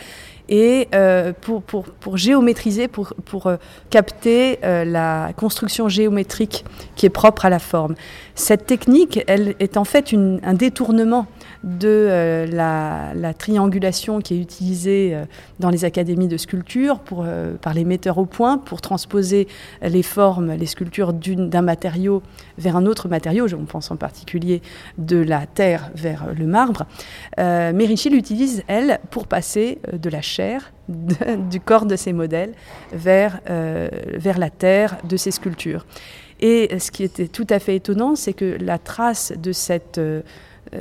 et 0.49 0.89
euh, 0.95 1.33
pour, 1.41 2.17
géométriser, 2.17 2.89
pour, 2.89 3.47
euh, 3.47 3.57
capter 3.91 4.59
euh, 4.63 4.85
la 4.85 5.33
construction 5.37 5.89
géométrique 5.89 6.65
qui 6.97 7.07
est 7.07 7.11
propre 7.11 7.47
à 7.47 7.51
la 7.51 7.59
forme. 7.59 7.95
Cette 8.35 8.67
technique, 8.67 9.23
elle 9.27 9.55
est 9.59 9.77
en 9.77 9.85
fait 9.85 10.13
un 10.15 10.55
détournement 10.55 11.27
de 11.65 12.47
la, 12.51 13.13
la, 13.15 13.35
triangulation 13.35 14.21
qui 14.21 14.35
est 14.35 14.39
utilisée 14.39 15.17
dans 15.61 15.71
les 15.71 15.85
académies 15.85 16.29
de 16.29 16.37
sculpture 16.37 17.01
pour, 17.01 17.27
par 17.63 17.75
les 17.75 17.85
metteurs 17.85 18.19
au 18.19 18.27
point 18.27 18.59
pour 18.59 18.81
transposer 18.81 19.49
les 19.83 20.03
formes, 20.03 20.53
les 20.53 20.67
sculptures 20.67 21.13
d'un 21.13 21.63
matériau 21.63 22.23
vers 22.59 22.77
un 22.77 22.87
autre 22.87 23.09
matériau. 23.09 23.47
On 23.55 23.65
pense 23.65 23.91
en 23.91 23.97
particulier 23.97 24.63
de 24.99 25.17
la 25.17 25.47
terre 25.47 25.91
vers 25.95 26.27
le 26.37 26.47
marbre. 26.47 26.87
mais 27.39 27.87
Ricci 27.87 28.11
l'utilise, 28.11 28.63
elle, 28.69 29.01
pour 29.11 29.27
passer 29.27 29.79
de 29.93 30.11
la 30.11 30.21
chair 30.21 30.73
du 31.51 31.61
corps 31.61 31.87
de 31.87 31.97
ces 31.97 32.13
modèles 32.13 32.53
vers, 32.93 33.41
euh, 33.49 33.89
vers 34.15 34.39
la 34.39 34.51
terre 34.51 34.99
de 35.05 35.17
ces 35.17 35.31
sculptures. 35.31 35.87
Et 36.41 36.79
ce 36.79 36.91
qui 36.91 37.05
était 37.05 37.29
tout 37.29 37.47
à 37.49 37.59
fait 37.59 37.77
étonnant, 37.77 38.17
c'est 38.17 38.33
que 38.33 38.57
la 38.61 38.79
trace 38.79 39.33
de 39.37 39.53
cette, 39.53 39.99
euh, 39.99 40.23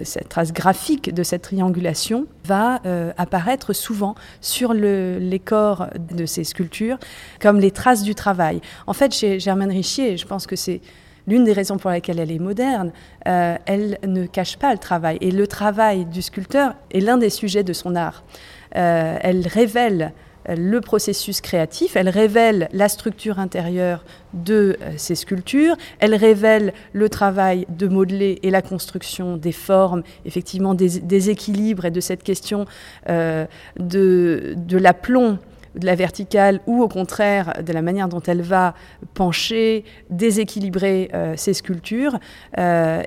cette 0.03 0.29
trace 0.29 0.51
graphique 0.51 1.13
de 1.13 1.23
cette 1.23 1.43
triangulation 1.43 2.25
va 2.45 2.81
euh, 2.85 3.11
apparaître 3.17 3.73
souvent 3.73 4.15
sur 4.41 4.73
le, 4.73 5.17
les 5.19 5.39
corps 5.39 5.87
de 6.11 6.25
ces 6.25 6.43
sculptures 6.43 6.97
comme 7.39 7.59
les 7.59 7.71
traces 7.71 8.03
du 8.03 8.15
travail. 8.15 8.61
En 8.87 8.93
fait, 8.93 9.13
chez 9.13 9.39
Germaine 9.39 9.71
Richier, 9.71 10.17
je 10.17 10.25
pense 10.25 10.47
que 10.47 10.55
c'est 10.55 10.81
l'une 11.27 11.43
des 11.45 11.53
raisons 11.53 11.77
pour 11.77 11.89
lesquelles 11.89 12.19
elle 12.19 12.31
est 12.31 12.39
moderne, 12.39 12.91
elle 13.23 13.97
ne 14.05 14.25
cache 14.25 14.57
pas 14.57 14.73
le 14.73 14.77
travail. 14.77 15.17
Et 15.21 15.31
le 15.31 15.47
travail 15.47 16.05
du 16.05 16.21
sculpteur 16.21 16.75
est 16.91 16.99
l'un 16.99 17.17
des 17.17 17.29
sujets 17.29 17.63
de 17.63 17.71
son 17.71 17.95
art. 17.95 18.23
Euh, 18.75 19.17
elle 19.21 19.47
révèle 19.47 20.13
le 20.47 20.81
processus 20.81 21.41
créatif, 21.41 21.95
elle 21.95 22.09
révèle 22.09 22.69
la 22.73 22.89
structure 22.89 23.39
intérieure 23.39 24.03
de 24.33 24.77
euh, 24.81 24.93
ces 24.97 25.15
sculptures, 25.15 25.75
elle 25.99 26.15
révèle 26.15 26.73
le 26.91 27.09
travail 27.09 27.65
de 27.69 27.87
modeler 27.87 28.39
et 28.43 28.49
la 28.49 28.61
construction 28.61 29.37
des 29.37 29.51
formes, 29.51 30.03
effectivement 30.25 30.73
des, 30.73 31.29
équilibres 31.29 31.85
et 31.85 31.91
de 31.91 32.01
cette 32.01 32.23
question 32.23 32.65
euh, 33.09 33.45
de, 33.77 34.55
de 34.57 34.77
l'aplomb 34.77 35.37
de 35.75 35.85
la 35.85 35.95
verticale 35.95 36.59
ou 36.67 36.81
au 36.81 36.87
contraire 36.87 37.61
de 37.63 37.73
la 37.73 37.81
manière 37.81 38.07
dont 38.07 38.21
elle 38.21 38.41
va 38.41 38.73
pencher, 39.13 39.85
déséquilibrer 40.09 41.09
euh, 41.13 41.33
ses 41.35 41.53
sculptures. 41.53 42.19
Euh, 42.57 43.03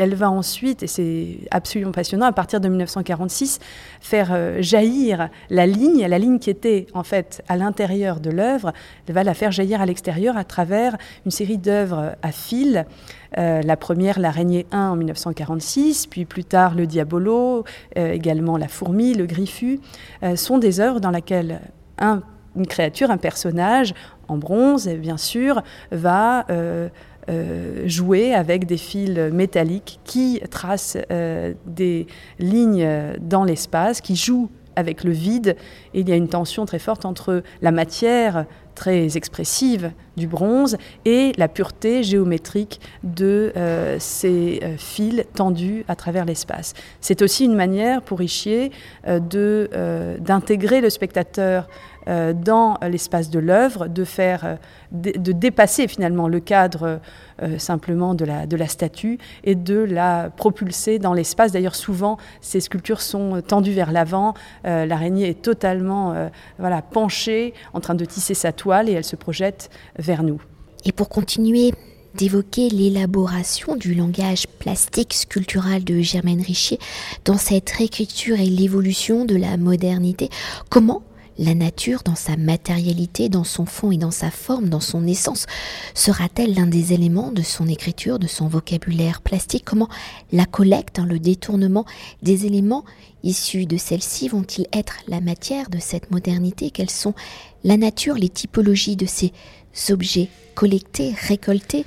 elle 0.00 0.14
va 0.14 0.30
ensuite, 0.30 0.82
et 0.82 0.86
c'est 0.86 1.40
absolument 1.50 1.92
passionnant, 1.92 2.24
à 2.24 2.32
partir 2.32 2.58
de 2.58 2.68
1946, 2.68 3.58
faire 4.00 4.30
euh, 4.32 4.62
jaillir 4.62 5.28
la 5.50 5.66
ligne, 5.66 6.06
la 6.06 6.18
ligne 6.18 6.38
qui 6.38 6.48
était 6.48 6.86
en 6.94 7.02
fait 7.02 7.44
à 7.48 7.58
l'intérieur 7.58 8.18
de 8.18 8.30
l'œuvre, 8.30 8.72
elle 9.06 9.14
va 9.14 9.24
la 9.24 9.34
faire 9.34 9.52
jaillir 9.52 9.82
à 9.82 9.86
l'extérieur 9.86 10.38
à 10.38 10.44
travers 10.44 10.96
une 11.26 11.30
série 11.30 11.58
d'œuvres 11.58 12.16
à 12.22 12.32
fil. 12.32 12.86
la 13.36 13.76
première, 13.76 14.18
l'araignée 14.18 14.66
1 14.72 14.90
en 14.90 14.96
1946, 14.96 16.06
puis 16.06 16.24
plus 16.24 16.44
tard 16.44 16.74
le 16.74 16.86
diabolo, 16.86 17.64
également 17.94 18.56
la 18.56 18.68
fourmi, 18.68 19.14
le 19.14 19.26
griffu, 19.26 19.80
sont 20.34 20.58
des 20.58 20.80
œuvres 20.80 21.00
dans 21.00 21.10
lesquelles 21.10 21.60
une 22.00 22.66
créature, 22.66 23.10
un 23.10 23.18
personnage 23.18 23.94
en 24.28 24.36
bronze, 24.36 24.88
bien 24.88 25.16
sûr, 25.16 25.62
va 25.90 26.46
euh, 27.28 27.50
euh, 27.50 27.88
jouer 27.88 28.34
avec 28.34 28.66
des 28.66 28.76
fils 28.76 29.18
métalliques 29.32 30.00
qui 30.04 30.40
tracent 30.50 30.98
euh, 31.10 31.54
des 31.66 32.06
lignes 32.38 32.88
dans 33.20 33.44
l'espace, 33.44 34.00
qui 34.00 34.16
jouent 34.16 34.50
avec 34.76 35.04
le 35.04 35.12
vide. 35.12 35.56
Et 35.94 36.00
il 36.00 36.08
y 36.08 36.12
a 36.12 36.16
une 36.16 36.28
tension 36.28 36.64
très 36.64 36.78
forte 36.78 37.04
entre 37.04 37.42
la 37.60 37.70
matière 37.70 38.46
très 38.74 39.16
expressive 39.16 39.92
du 40.16 40.26
bronze 40.26 40.78
et 41.04 41.32
la 41.36 41.48
pureté 41.48 42.02
géométrique 42.02 42.80
de 43.02 43.52
ces 43.98 44.60
fils 44.78 45.24
tendus 45.34 45.84
à 45.88 45.96
travers 45.96 46.24
l'espace. 46.24 46.72
C'est 47.00 47.20
aussi 47.20 47.44
une 47.44 47.56
manière 47.56 48.00
pour 48.00 48.20
Richier 48.20 48.70
d'intégrer 49.06 50.80
le 50.80 50.88
spectateur 50.88 51.68
euh, 51.68 51.89
dans 52.06 52.78
l'espace 52.82 53.30
de 53.30 53.38
l'œuvre, 53.38 53.88
de 53.88 54.04
faire, 54.04 54.44
euh, 54.44 54.56
de, 54.92 55.32
dépasser 55.32 55.88
finalement 55.88 56.28
le 56.28 56.40
cadre 56.40 57.00
euh, 57.42 57.58
simplement 57.58 58.14
de 58.14 58.24
la, 58.24 58.46
de 58.46 58.56
la 58.56 58.68
statue 58.68 59.18
et 59.44 59.54
de 59.54 59.78
la 59.78 60.30
propulser 60.34 60.98
dans 60.98 61.12
l'espace. 61.12 61.52
D'ailleurs, 61.52 61.74
souvent, 61.74 62.18
ces 62.40 62.60
sculptures 62.60 63.00
sont 63.00 63.42
tendues 63.46 63.72
vers 63.72 63.92
l'avant. 63.92 64.34
L'araignée 64.64 65.28
est 65.28 65.42
totalement 65.42 66.14
voilà, 66.58 66.82
penchée, 66.82 67.54
en 67.72 67.80
train 67.80 67.94
de 67.94 68.04
tisser 68.04 68.34
sa 68.34 68.52
toile 68.52 68.88
et 68.88 68.92
elle 68.92 69.04
se 69.04 69.16
projette 69.16 69.70
vers 69.98 70.22
nous. 70.22 70.40
Et 70.84 70.92
pour 70.92 71.08
continuer 71.08 71.72
d'évoquer 72.14 72.68
l'élaboration 72.70 73.76
du 73.76 73.94
langage 73.94 74.46
plastique 74.58 75.14
sculptural 75.14 75.84
de 75.84 76.00
Germaine 76.00 76.42
Richier 76.42 76.78
dans 77.24 77.38
cette 77.38 77.70
réécriture 77.70 78.40
et 78.40 78.46
l'évolution 78.46 79.24
de 79.24 79.36
la 79.36 79.56
modernité. 79.56 80.28
Comment 80.68 81.02
la 81.38 81.54
nature, 81.54 82.02
dans 82.04 82.14
sa 82.14 82.36
matérialité, 82.36 83.28
dans 83.28 83.44
son 83.44 83.66
fond 83.66 83.90
et 83.90 83.96
dans 83.96 84.10
sa 84.10 84.30
forme, 84.30 84.68
dans 84.68 84.80
son 84.80 85.06
essence, 85.06 85.46
sera-t-elle 85.94 86.54
l'un 86.54 86.66
des 86.66 86.92
éléments 86.92 87.32
de 87.32 87.42
son 87.42 87.66
écriture, 87.66 88.18
de 88.18 88.26
son 88.26 88.46
vocabulaire 88.48 89.22
plastique? 89.22 89.64
Comment 89.64 89.88
la 90.32 90.44
collecte, 90.44 90.98
hein, 90.98 91.06
le 91.06 91.18
détournement 91.18 91.86
des 92.22 92.46
éléments 92.46 92.84
issus 93.22 93.66
de 93.66 93.76
celle-ci 93.76 94.28
vont-ils 94.28 94.66
être 94.72 94.96
la 95.08 95.20
matière 95.20 95.70
de 95.70 95.78
cette 95.78 96.10
modernité? 96.10 96.70
Quelles 96.70 96.90
sont 96.90 97.14
la 97.64 97.76
nature, 97.76 98.14
les 98.14 98.28
typologies 98.28 98.96
de 98.96 99.06
ces 99.06 99.32
objets 99.90 100.28
collectés, 100.54 101.14
récoltés? 101.26 101.86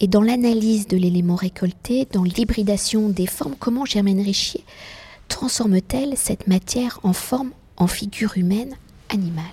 Et 0.00 0.06
dans 0.06 0.22
l'analyse 0.22 0.86
de 0.86 0.96
l'élément 0.96 1.34
récolté, 1.34 2.06
dans 2.12 2.22
l'hybridation 2.22 3.08
des 3.08 3.26
formes, 3.26 3.56
comment 3.58 3.84
Germaine 3.84 4.20
Richier 4.20 4.64
transforme-t-elle 5.28 6.16
cette 6.16 6.46
matière 6.46 7.00
en 7.02 7.12
forme, 7.12 7.50
en 7.78 7.86
figure 7.86 8.36
humaine 8.36 8.74
animal. 9.08 9.44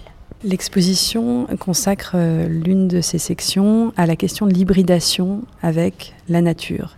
L'exposition 0.44 1.48
consacre 1.60 2.14
euh, 2.16 2.48
l'une 2.48 2.88
de 2.88 3.02
ses 3.02 3.18
sections 3.18 3.94
à 3.96 4.06
la 4.06 4.16
question 4.16 4.46
de 4.46 4.54
l'hybridation 4.54 5.44
avec 5.62 6.14
la 6.28 6.42
nature. 6.42 6.98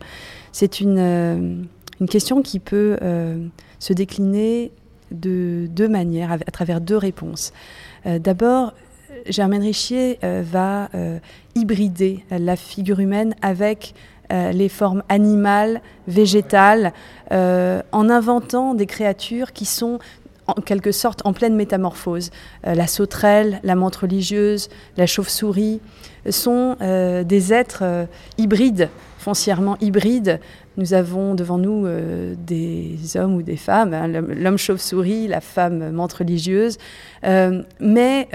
C'est 0.51 0.79
une, 0.79 0.97
euh, 0.99 1.55
une, 2.01 2.09
question 2.09 2.41
qui 2.41 2.59
peut 2.59 2.97
euh, 3.01 3.45
se 3.79 3.93
décliner 3.93 4.71
de 5.11 5.67
deux 5.69 5.87
manières, 5.87 6.31
à, 6.33 6.37
travers 6.51 6.81
deux 6.81 6.97
réponses. 6.97 7.53
D'abord, 8.05 8.73
Germaine 9.29 9.61
Richier 9.61 10.19
va 10.21 10.89
hybrider 11.55 12.25
la 12.29 12.57
figure 12.57 12.99
humaine 12.99 13.33
avec 13.41 13.93
les 14.29 14.67
formes 14.67 15.03
animales, 15.07 15.81
végétales, 16.09 16.91
en 17.31 18.09
inventant 18.09 18.73
des 18.73 18.85
créatures 18.85 19.53
qui 19.53 19.63
sont 19.63 19.99
en 20.47 20.53
quelque 20.61 20.91
sorte 20.91 21.21
en 21.25 21.33
pleine 21.33 21.55
métamorphose. 21.55 22.31
Euh, 22.65 22.73
la 22.73 22.87
sauterelle, 22.87 23.59
la 23.63 23.75
menthe 23.75 23.97
religieuse, 23.97 24.69
la 24.95 25.05
chauve-souris 25.05 25.81
sont 26.29 26.75
euh, 26.81 27.23
des 27.23 27.53
êtres 27.53 27.83
euh, 27.83 28.05
hybrides, 28.37 28.89
foncièrement 29.19 29.77
hybrides. 29.81 30.39
Nous 30.77 30.93
avons 30.93 31.33
devant 31.33 31.57
nous 31.57 31.87
des 32.37 32.99
hommes 33.15 33.33
ou 33.33 33.41
des 33.41 33.57
femmes, 33.57 33.95
hein, 33.95 34.07
l'homme 34.07 34.59
chauve-souris, 34.59 35.27
la 35.27 35.41
femme 35.41 35.89
menthe 35.89 36.13
religieuse, 36.13 36.77
mais 37.79 38.29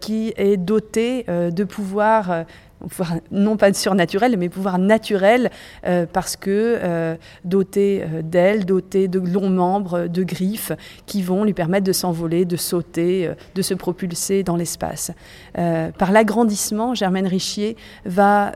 qui 0.00 0.32
est 0.38 0.56
doté 0.56 1.26
de 1.28 1.64
pouvoirs 1.64 2.46
non 3.30 3.56
pas 3.56 3.72
surnaturel, 3.72 4.36
mais 4.36 4.48
pouvoir 4.48 4.78
naturel, 4.78 5.50
euh, 5.86 6.06
parce 6.10 6.36
que 6.36 6.78
euh, 6.82 7.16
doté 7.44 8.02
euh, 8.02 8.22
d'ailes, 8.22 8.64
doté 8.64 9.08
de 9.08 9.18
longs 9.18 9.50
membres, 9.50 10.06
de 10.06 10.22
griffes, 10.22 10.72
qui 11.06 11.22
vont 11.22 11.44
lui 11.44 11.54
permettre 11.54 11.86
de 11.86 11.92
s'envoler, 11.92 12.44
de 12.44 12.56
sauter, 12.56 13.30
de 13.54 13.62
se 13.62 13.74
propulser 13.74 14.42
dans 14.42 14.56
l'espace. 14.56 15.12
par 15.54 16.12
l'agrandissement, 16.12 16.94
Germaine 16.94 17.26
Richier 17.26 17.76
va 18.04 18.52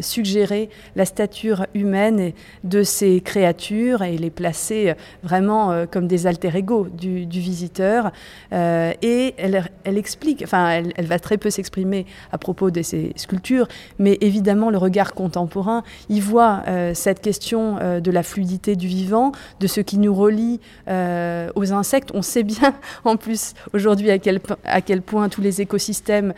suggérer 0.00 0.68
la 0.96 1.04
stature 1.04 1.66
humaine 1.74 2.32
de 2.64 2.82
ces 2.82 3.20
créatures 3.20 4.02
et 4.02 4.16
les 4.16 4.30
placer 4.30 4.94
vraiment 5.22 5.86
comme 5.90 6.06
des 6.06 6.26
alter 6.26 6.56
ego 6.56 6.88
du, 6.88 7.26
visiteur. 7.26 8.12
et 8.52 9.34
elle, 9.38 9.98
explique, 9.98 10.42
enfin, 10.42 10.82
elle 10.96 11.06
va 11.06 11.18
très 11.18 11.38
peu 11.38 11.50
s'exprimer 11.50 12.06
à 12.30 12.38
propos 12.38 12.70
de 12.70 12.82
ces 12.82 13.12
sculptures, 13.16 13.61
mais 13.98 14.18
évidemment 14.20 14.70
le 14.70 14.78
regard 14.78 15.14
contemporain, 15.14 15.82
il 16.08 16.22
voit 16.22 16.62
cette 16.94 17.20
question 17.20 17.76
de 18.00 18.10
la 18.10 18.22
fluidité 18.22 18.76
du 18.76 18.86
vivant, 18.86 19.32
de 19.60 19.66
ce 19.66 19.80
qui 19.80 19.98
nous 19.98 20.14
relie 20.14 20.60
aux 20.88 21.72
insectes. 21.72 22.10
On 22.14 22.22
sait 22.22 22.42
bien 22.42 22.74
en 23.04 23.16
plus 23.16 23.54
aujourd'hui 23.72 24.10
à 24.10 24.18
quel, 24.18 24.40
à 24.64 24.80
quel 24.80 25.02
point 25.02 25.28
tous 25.28 25.40
les 25.40 25.60
écosystèmes 25.60 26.34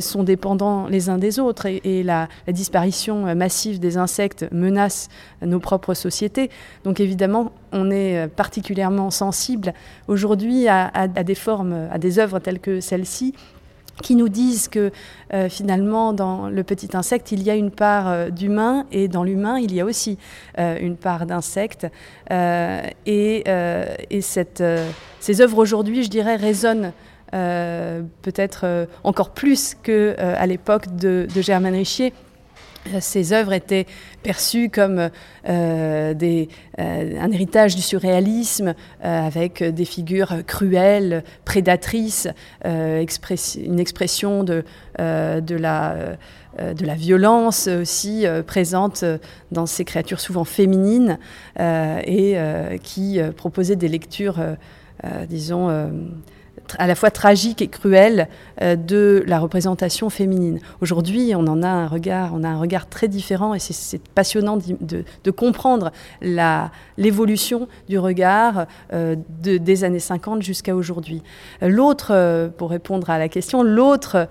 sont 0.00 0.22
dépendants 0.22 0.86
les 0.88 1.08
uns 1.08 1.18
des 1.18 1.38
autres 1.38 1.66
et, 1.66 2.02
la, 2.02 2.28
disparition 2.48 3.34
massive 3.34 3.80
des 3.80 3.96
insectes 3.96 4.46
menace 4.52 5.08
nos 5.42 5.60
propres 5.60 5.94
sociétés. 5.94 6.50
Donc 6.84 7.00
évidemment, 7.00 7.52
on 7.72 7.90
est 7.90 8.28
particulièrement 8.28 9.10
sensible 9.10 9.74
aujourd'hui 10.08 10.68
à, 10.68 11.08
des 11.08 11.34
formes, 11.34 11.88
à 11.90 11.98
des 11.98 12.18
œuvres 12.18 12.38
telles 12.38 12.60
que 12.60 12.80
celle-ci 12.80 13.34
qui 14.02 14.14
nous 14.14 14.28
disent 14.28 14.68
que 14.68 14.90
euh, 15.32 15.48
finalement 15.48 16.12
dans 16.12 16.48
le 16.48 16.62
petit 16.62 16.90
insecte 16.94 17.32
il 17.32 17.42
y 17.42 17.50
a 17.50 17.54
une 17.54 17.70
part 17.70 18.08
euh, 18.08 18.30
d'humain 18.30 18.86
et 18.92 19.08
dans 19.08 19.24
l'humain 19.24 19.58
il 19.58 19.74
y 19.74 19.80
a 19.80 19.84
aussi 19.84 20.18
euh, 20.58 20.78
une 20.80 20.96
part 20.96 21.26
d'insecte. 21.26 21.86
Et, 22.30 23.44
cette, 24.20 24.62
ces 25.20 25.40
œuvres 25.40 25.58
aujourd'hui 25.58 26.02
je 26.02 26.10
dirais 26.10 26.36
résonnent 26.36 26.92
peut-être 27.30 28.88
encore 29.04 29.30
plus 29.30 29.74
qu'à 29.74 30.46
l'époque 30.46 30.96
de, 30.96 31.26
de 31.32 31.42
Germaine 31.42 31.74
Richier 31.74 32.12
ces 33.00 33.32
œuvres 33.32 33.52
étaient 33.52 33.86
perçues 34.22 34.70
comme 34.70 35.10
euh, 35.48 36.14
euh, 36.22 37.20
un 37.20 37.32
héritage 37.32 37.76
du 37.76 37.82
surréalisme, 37.82 38.74
euh, 39.04 39.26
avec 39.26 39.62
des 39.62 39.84
figures 39.84 40.44
cruelles, 40.46 41.24
prédatrices, 41.44 42.28
une 42.64 43.78
expression 43.78 44.44
de, 44.44 44.64
la, 44.98 45.96
de 46.58 46.86
la 46.86 46.94
violence 46.94 47.68
aussi 47.68 48.24
présente 48.46 49.04
dans 49.52 49.66
ces 49.66 49.84
créatures 49.84 50.20
souvent 50.20 50.44
féminines 50.44 51.18
et 51.58 52.36
qui 52.82 53.20
proposaient 53.36 53.76
des 53.76 53.88
lectures, 53.88 54.40
disons, 55.28 55.90
à 56.78 56.86
la 56.86 56.94
fois 56.94 57.10
tragique 57.10 57.62
et 57.62 57.68
cruelle 57.68 58.28
euh, 58.62 58.76
de 58.76 59.24
la 59.26 59.38
représentation 59.38 60.10
féminine. 60.10 60.58
Aujourd'hui, 60.80 61.32
on 61.34 61.46
en 61.46 61.62
a 61.62 61.68
un 61.68 61.86
regard, 61.86 62.32
on 62.34 62.44
a 62.44 62.48
un 62.48 62.58
regard 62.58 62.88
très 62.88 63.08
différent 63.08 63.54
et 63.54 63.58
c'est 63.58 64.02
passionnant 64.08 64.56
de, 64.56 65.04
comprendre 65.30 65.92
l'évolution 66.22 67.68
du 67.88 67.98
regard 67.98 68.66
euh, 68.92 69.16
des 69.42 69.84
années 69.84 69.98
50 69.98 70.42
jusqu'à 70.42 70.74
aujourd'hui. 70.74 71.22
L'autre, 71.60 72.12
euh, 72.12 72.48
pour 72.48 72.70
répondre 72.70 73.10
à 73.10 73.18
la 73.18 73.28
question, 73.28 73.62
l'autre 73.62 74.28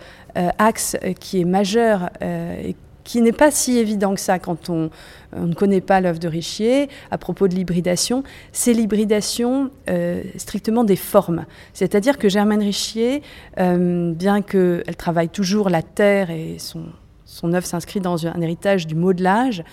axe 0.57 0.97
qui 1.19 1.39
est 1.39 1.45
majeur 1.45 2.09
et 2.21 2.75
qui 3.05 3.21
n'est 3.21 3.31
pas 3.31 3.51
si 3.51 3.77
évident 3.77 4.13
que 4.13 4.19
ça 4.19 4.39
quand 4.39 4.69
on, 4.69 4.89
ne 5.37 5.53
connaît 5.53 5.81
pas 5.81 6.01
l'œuvre 6.01 6.19
de 6.19 6.27
Richier 6.27 6.89
à 7.11 7.17
propos 7.17 7.47
de 7.47 7.55
l'hybridation, 7.55 8.23
c'est 8.51 8.73
l'hybridation 8.73 9.69
euh, 9.89 10.23
strictement 10.37 10.83
des 10.83 10.95
formes. 10.95 11.45
C'est-à-dire 11.73 12.17
que 12.17 12.29
Germaine 12.29 12.61
Richier, 12.61 13.21
euh, 13.59 14.13
bien 14.13 14.41
qu'elle 14.41 14.95
travaille 14.97 15.29
toujours 15.29 15.69
la 15.69 15.81
terre 15.81 16.31
et 16.31 16.57
son, 16.57 17.53
œuvre 17.53 17.65
s'inscrit 17.65 17.99
dans 17.99 18.27
un 18.27 18.41
héritage 18.41 18.87
du 18.87 18.95
modelage, 18.95 19.63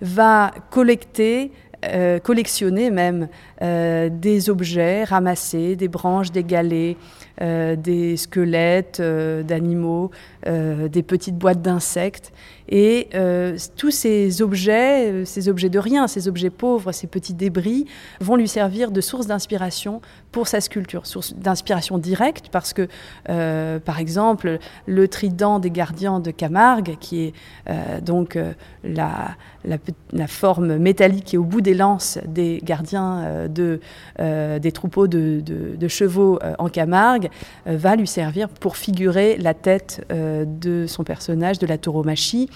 va 0.00 0.52
collecter 0.70 1.50
euh, 1.84 2.18
collectionner 2.18 2.90
même 2.90 3.28
des 3.60 4.50
objets 4.50 5.04
ramassés, 5.04 5.76
des 5.76 5.88
branches, 5.88 6.30
des 6.30 6.44
galets, 6.44 6.96
des 7.40 8.16
squelettes 8.16 9.00
d'animaux, 9.00 10.10
des 10.44 11.02
petites 11.02 11.36
boîtes 11.36 11.62
d'insectes. 11.62 12.32
Et 12.68 13.08
euh, 13.14 13.56
tous 13.76 13.90
ces 13.90 14.42
objets, 14.42 15.10
euh, 15.10 15.24
ces 15.24 15.48
objets 15.48 15.68
de 15.68 15.78
rien, 15.78 16.08
ces 16.08 16.28
objets 16.28 16.50
pauvres, 16.50 16.92
ces 16.92 17.06
petits 17.06 17.34
débris, 17.34 17.86
vont 18.20 18.36
lui 18.36 18.48
servir 18.48 18.90
de 18.90 19.00
source 19.00 19.26
d'inspiration 19.26 20.00
pour 20.32 20.48
sa 20.48 20.60
sculpture, 20.60 21.06
source 21.06 21.34
d'inspiration 21.34 21.98
directe, 21.98 22.48
parce 22.50 22.72
que, 22.72 22.88
euh, 23.28 23.78
par 23.78 24.00
exemple, 24.00 24.58
le 24.86 25.08
trident 25.08 25.58
des 25.58 25.70
gardiens 25.70 26.20
de 26.20 26.30
Camargue, 26.30 26.96
qui 27.00 27.24
est 27.24 27.32
donc 28.02 28.38
la, 28.84 29.36
forme 30.26 30.76
métallique 30.76 31.24
qui 31.24 31.36
est 31.36 31.38
au 31.38 31.44
bout 31.44 31.60
des 31.60 31.74
lances 31.74 32.18
des 32.26 32.60
gardiens 32.62 33.48
de, 33.48 33.80
des 34.18 34.72
troupeaux 34.72 35.06
de, 35.06 35.40
de 35.40 35.88
chevaux 35.88 36.38
en 36.58 36.68
Camargue, 36.68 37.30
va 37.66 37.96
lui 37.96 38.06
servir 38.06 38.48
pour 38.48 38.76
figurer 38.76 39.36
la 39.38 39.54
tête 39.54 40.06
de 40.10 40.86
son 40.86 41.04
personnage, 41.04 41.58
de 41.58 41.66
la 41.66 41.78
tauromachie. 41.78 42.48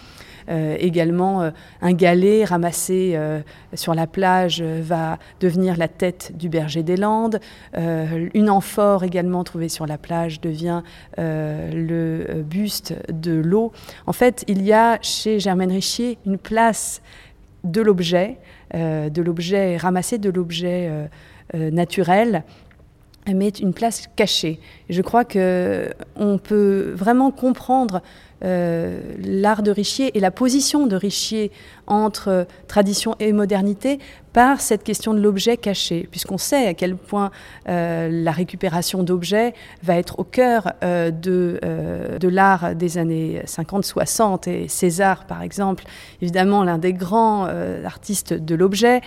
Euh, 0.48 0.76
également, 0.78 1.42
euh, 1.42 1.50
un 1.80 1.92
galet 1.92 2.44
ramassé 2.44 3.12
euh, 3.14 3.40
sur 3.74 3.94
la 3.94 4.06
plage 4.06 4.62
va 4.62 5.18
devenir 5.40 5.76
la 5.76 5.88
tête 5.88 6.32
du 6.36 6.48
berger 6.48 6.82
des 6.82 6.96
Landes. 6.96 7.40
une 7.76 8.50
amphore 8.50 9.04
également 9.04 9.44
trouvée 9.44 9.68
sur 9.68 9.86
la 9.86 9.98
plage 9.98 10.40
devient 10.40 10.82
le 11.18 12.42
buste 12.42 12.94
de 13.10 13.32
l'eau. 13.32 13.72
En 14.06 14.12
fait, 14.12 14.44
il 14.48 14.62
y 14.62 14.72
a 14.72 14.98
chez 15.02 15.38
Germaine 15.38 15.70
Richier 15.70 16.18
une 16.26 16.38
place 16.38 17.00
de 17.64 17.80
l'objet, 17.80 18.38
de 18.74 19.22
l'objet 19.22 19.76
ramassé, 19.76 20.18
de 20.18 20.30
l'objet 20.30 20.90
naturel 21.54 22.44
mais 23.26 23.50
une 23.50 23.74
place 23.74 24.08
cachée. 24.16 24.60
je 24.88 25.02
crois 25.02 25.24
qu'on 25.24 26.38
peut 26.42 26.92
vraiment 26.94 27.30
comprendre 27.30 28.02
l'art 28.42 29.62
de 29.62 29.70
Richier 29.70 30.16
et 30.16 30.20
la 30.20 30.30
position 30.30 30.86
de 30.86 30.96
Richier 30.96 31.50
entre 31.90 32.46
tradition 32.68 33.16
et 33.18 33.32
modernité 33.32 33.98
par 34.32 34.60
cette 34.60 34.84
question 34.84 35.12
de 35.12 35.20
l'objet 35.20 35.56
caché, 35.56 36.06
puisqu'on 36.08 36.38
sait 36.38 36.68
à 36.68 36.74
quel 36.74 36.94
point 36.94 37.32
euh, 37.68 38.08
la 38.12 38.30
récupération 38.30 39.02
d'objets 39.02 39.54
va 39.82 39.96
être 39.96 40.20
au 40.20 40.24
cœur 40.24 40.72
euh, 40.84 41.10
de, 41.10 41.58
de 42.20 42.28
l'art 42.28 42.76
des 42.76 42.96
années 42.96 43.42
50-60. 43.44 44.48
Et 44.48 44.68
César, 44.68 45.24
par 45.24 45.42
exemple, 45.42 45.82
évidemment 46.22 46.62
l'un 46.62 46.78
des 46.78 46.92
grands 46.92 47.46
artistes 47.84 48.32
de 48.32 48.54
l'objet, 48.54 49.00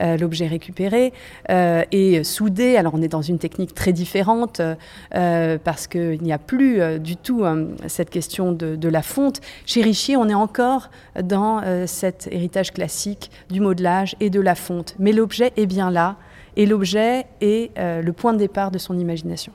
l'objet 0.00 0.46
récupéré, 0.46 1.12
et 1.48 2.22
soudé. 2.22 2.76
Alors 2.76 2.94
on 2.94 3.02
est 3.02 3.08
dans 3.08 3.22
une 3.22 3.40
technique 3.40 3.74
très 3.74 3.92
différente, 3.92 4.62
parce 5.10 5.88
qu'il 5.88 6.22
n'y 6.22 6.32
a 6.32 6.38
plus 6.38 7.00
du 7.00 7.16
tout 7.16 7.44
cette 7.88 8.10
question 8.10 8.52
de, 8.52 8.88
la 8.88 9.02
fonte. 9.02 9.40
Chez 9.66 9.82
Richier, 9.82 10.16
on 10.16 10.28
est 10.28 10.34
encore 10.34 10.88
dans 11.20 11.60
euh, 11.64 11.86
héritage 12.30 12.72
classique 12.72 13.30
du 13.50 13.60
modelage 13.60 14.16
et 14.20 14.30
de 14.30 14.40
la 14.40 14.54
fonte. 14.54 14.94
Mais 14.98 15.12
l'objet 15.12 15.52
est 15.56 15.66
bien 15.66 15.90
là, 15.90 16.16
et 16.56 16.66
l'objet 16.66 17.26
est 17.40 17.70
euh, 17.78 18.02
le 18.02 18.12
point 18.12 18.32
de 18.32 18.38
départ 18.38 18.70
de 18.70 18.78
son 18.78 18.98
imagination. 18.98 19.52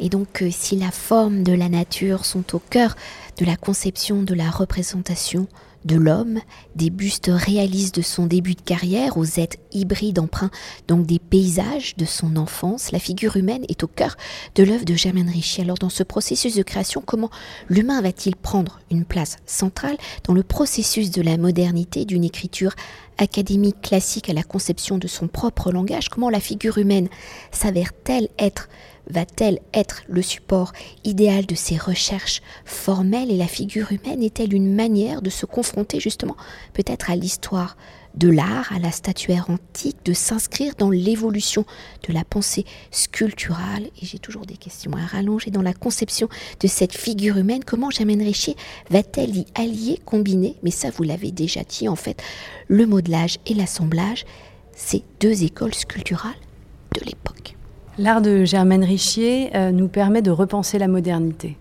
Et 0.00 0.08
donc, 0.08 0.42
euh, 0.42 0.48
si 0.50 0.76
la 0.76 0.90
forme 0.90 1.42
de 1.42 1.52
la 1.52 1.68
nature 1.68 2.24
sont 2.24 2.54
au 2.54 2.58
cœur 2.58 2.94
de 3.38 3.44
la 3.46 3.56
conception 3.56 4.22
de 4.22 4.34
la 4.34 4.50
représentation 4.50 5.46
de 5.86 5.96
l'homme, 5.96 6.40
des 6.74 6.90
bustes 6.90 7.30
réalistes 7.32 7.96
de 7.96 8.02
son 8.02 8.26
début 8.26 8.54
de 8.54 8.60
carrière 8.60 9.16
aux 9.16 9.24
êtres 9.24 9.56
hybrides 9.72 10.18
emprunts 10.18 10.50
donc 10.88 11.06
des 11.06 11.18
paysages 11.18 11.96
de 11.96 12.04
son 12.04 12.36
enfance, 12.36 12.92
la 12.92 12.98
figure 12.98 13.36
humaine 13.36 13.64
est 13.68 13.82
au 13.84 13.86
cœur 13.86 14.16
de 14.54 14.64
l'œuvre 14.64 14.84
de 14.84 14.94
Germaine 14.94 15.30
Richier. 15.30 15.64
Alors 15.64 15.78
dans 15.78 15.88
ce 15.88 16.02
processus 16.02 16.54
de 16.54 16.62
création, 16.62 17.02
comment 17.04 17.30
l'humain 17.68 18.02
va-t-il 18.02 18.36
prendre 18.36 18.80
une 18.90 19.04
place 19.04 19.36
centrale 19.46 19.96
dans 20.24 20.34
le 20.34 20.42
processus 20.42 21.10
de 21.10 21.22
la 21.22 21.36
modernité 21.36 22.04
d'une 22.04 22.24
écriture 22.24 22.74
académique 23.18 23.80
classique 23.80 24.28
à 24.28 24.34
la 24.34 24.42
conception 24.42 24.98
de 24.98 25.06
son 25.06 25.28
propre 25.28 25.72
langage? 25.72 26.08
Comment 26.08 26.30
la 26.30 26.40
figure 26.40 26.78
humaine 26.78 27.08
s'avère-t-elle 27.52 28.28
être 28.38 28.68
va-t-elle 29.08 29.60
être 29.72 30.02
le 30.08 30.22
support 30.22 30.72
idéal 31.04 31.46
de 31.46 31.54
ces 31.54 31.76
recherches 31.76 32.42
formelles 32.64 33.30
et 33.30 33.36
la 33.36 33.46
figure 33.46 33.92
humaine 33.92 34.22
est-elle 34.22 34.54
une 34.54 34.74
manière 34.74 35.22
de 35.22 35.30
se 35.30 35.46
confronter 35.46 36.00
justement 36.00 36.36
peut-être 36.72 37.10
à 37.10 37.16
l'histoire 37.16 37.76
de 38.16 38.28
l'art, 38.28 38.72
à 38.72 38.78
la 38.78 38.90
statuaire 38.90 39.50
antique, 39.50 39.98
de 40.04 40.14
s'inscrire 40.14 40.74
dans 40.76 40.90
l'évolution 40.90 41.64
de 42.08 42.12
la 42.12 42.24
pensée 42.24 42.64
sculpturale? 42.90 43.84
Et 44.00 44.06
j'ai 44.06 44.18
toujours 44.18 44.46
des 44.46 44.56
questions 44.56 44.92
à 44.92 45.04
rallonger 45.04 45.50
dans 45.50 45.62
la 45.62 45.74
conception 45.74 46.28
de 46.60 46.66
cette 46.66 46.96
figure 46.96 47.36
humaine. 47.36 47.62
Comment 47.64 47.90
Germaine 47.90 48.22
Richier 48.22 48.56
va-t-elle 48.90 49.36
y 49.36 49.46
allier, 49.54 50.00
combiner? 50.04 50.56
Mais 50.62 50.70
ça, 50.70 50.90
vous 50.90 51.02
l'avez 51.02 51.30
déjà 51.30 51.62
dit, 51.62 51.88
en 51.88 51.96
fait, 51.96 52.22
le 52.68 52.86
modelage 52.86 53.36
et 53.46 53.54
l'assemblage, 53.54 54.24
ces 54.74 55.02
deux 55.20 55.42
écoles 55.42 55.74
sculpturales 55.74 56.32
de 56.94 57.04
l'époque. 57.04 57.56
L'art 57.98 58.20
de 58.20 58.44
Germaine 58.44 58.84
Richier 58.84 59.56
euh, 59.56 59.72
nous 59.72 59.88
permet 59.88 60.20
de 60.20 60.30
repenser 60.30 60.78
la 60.78 60.86
modernité. 60.86 61.56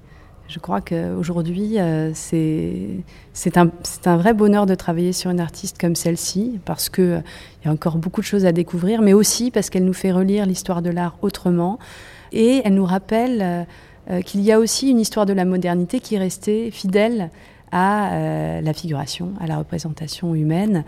Je 0.50 0.60
crois 0.60 0.82
qu'aujourd'hui, 0.82 1.80
euh, 1.80 2.12
c'est 2.14 3.58
un, 3.58 3.72
un, 4.06 4.18
vrai 4.18 4.34
bonheur 4.34 4.66
de 4.66 4.76
travailler 4.76 5.14
sur 5.14 5.32
une 5.32 5.40
artiste 5.40 5.80
comme 5.80 5.96
celle-ci, 5.96 6.60
parce 6.66 6.90
qu'il 6.90 7.04
euh, 7.06 7.22
y 7.64 7.70
a 7.70 7.72
encore 7.72 7.98
beaucoup 7.98 8.20
de 8.20 8.26
choses 8.26 8.46
à 8.46 8.52
découvrir, 8.52 9.02
mais 9.02 9.14
aussi 9.14 9.50
parce 9.50 9.70
qu'elle 9.70 9.86
nous 9.86 9.94
fait 9.94 10.12
relire 10.12 10.46
l'histoire 10.46 10.82
de 10.82 10.90
l'art 10.90 11.16
autrement. 11.22 11.80
Et 12.34 12.62
elle 12.66 12.74
nous 12.74 12.86
rappelle 12.86 13.66
qu'il 14.26 14.42
y 14.42 14.52
a 14.52 14.60
aussi 14.60 14.90
une 14.90 15.00
histoire 15.00 15.26
de 15.26 15.32
la 15.32 15.46
modernité 15.46 16.02
qui 16.02 16.16
est 16.16 16.20
restée 16.20 16.70
fidèle 16.70 17.30
à 17.72 18.60
la 18.62 18.74
figuration, 18.74 19.32
à 19.40 19.48
la 19.48 19.58
représentation 19.58 20.36
humaine 20.36 20.84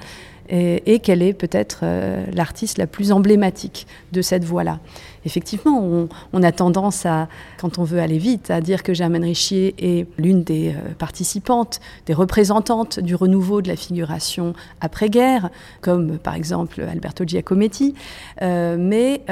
et, 0.49 0.99
qu'elle 0.99 1.21
est 1.21 1.33
peut-être 1.33 1.79
euh, 1.83 2.25
l'artiste 2.33 2.77
la 2.77 2.87
plus 2.87 3.11
emblématique 3.11 3.87
de 4.11 4.21
cette 4.21 4.43
voie-là. 4.43 4.79
Effectivement, 5.25 6.07
on, 6.31 6.43
a 6.43 6.51
tendance 6.53 7.05
à, 7.05 7.27
quand 7.59 7.79
on 7.79 7.83
veut 7.83 7.99
aller 7.99 8.17
vite, 8.17 8.49
à 8.49 8.61
dire 8.61 8.81
que 8.81 8.93
Germaine 8.93 9.25
Richier 9.25 9.75
est 9.77 10.07
l'une 10.17 10.43
des 10.43 10.69
euh, 10.69 10.93
participantes, 10.97 11.81
des 12.05 12.13
représentantes 12.13 12.99
du 12.99 13.13
renouveau 13.13 13.61
de 13.61 13.67
la 13.67 13.75
figuration 13.75 14.53
après-guerre, 14.79 15.49
comme 15.81 16.17
par 16.17 16.35
exemple 16.35 16.81
Alberto 16.81 17.25
Giacometti, 17.25 17.93
euh, 18.41 18.77
mais 18.79 19.23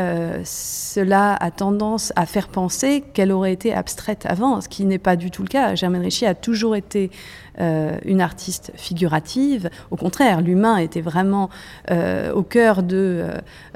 cela 0.43 1.35
a 1.35 1.51
tendance 1.51 2.11
à 2.15 2.25
faire 2.25 2.49
penser 2.49 3.03
qu'elle 3.13 3.31
aurait 3.31 3.53
été 3.53 3.73
abstraite 3.73 4.25
avant, 4.25 4.59
ce 4.59 4.67
qui 4.67 4.85
n'est 4.85 4.97
pas 4.97 5.15
du 5.15 5.31
tout 5.31 5.43
le 5.43 5.47
cas. 5.47 5.75
Germaine 5.75 6.01
Richier 6.01 6.27
a 6.27 6.35
toujours 6.35 6.75
été 6.75 7.09
une 7.59 8.21
artiste 8.21 8.71
figurative. 8.75 9.69
Au 9.91 9.95
contraire, 9.95 10.41
l'humain 10.41 10.77
était 10.77 11.01
vraiment 11.01 11.49
euh, 11.91 12.33
au 12.33 12.43
cœur 12.43 12.83
de, 12.83 13.25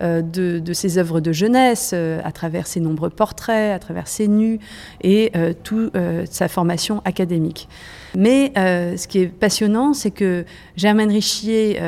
euh, 0.01 0.21
de, 0.21 0.73
ses 0.73 0.97
œuvres 0.97 1.19
de 1.21 1.31
jeunesse, 1.31 1.91
euh, 1.93 2.19
à 2.23 2.31
travers 2.31 2.67
ses 2.67 2.79
nombreux 2.79 3.09
portraits, 3.09 3.73
à 3.73 3.79
travers 3.79 4.07
ses 4.07 4.27
nus 4.27 4.59
et 5.01 5.31
toute 5.63 5.93
sa 6.29 6.47
formation 6.47 7.01
académique. 7.05 7.67
Mais 8.15 8.51
ce 8.55 9.07
qui 9.07 9.19
est 9.19 9.27
passionnant, 9.27 9.93
c'est 9.93 10.11
que 10.11 10.45
Germaine 10.75 11.09
Richier 11.09 11.79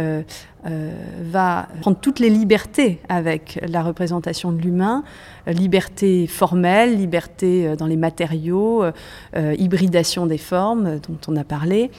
va 0.63 1.67
prendre 1.81 1.97
toutes 1.97 2.19
les 2.19 2.29
libertés 2.29 2.99
avec 3.09 3.59
la 3.67 3.81
représentation 3.81 4.51
de 4.51 4.61
l'humain, 4.61 5.03
liberté 5.47 6.27
formelle, 6.27 6.97
liberté 6.97 7.75
dans 7.75 7.87
les 7.87 7.97
matériaux, 7.97 8.85
hybridation 9.35 10.27
des 10.27 10.37
formes 10.37 10.99
dont 10.99 11.17
on 11.27 11.35
a 11.35 11.43
parlé, 11.43 11.89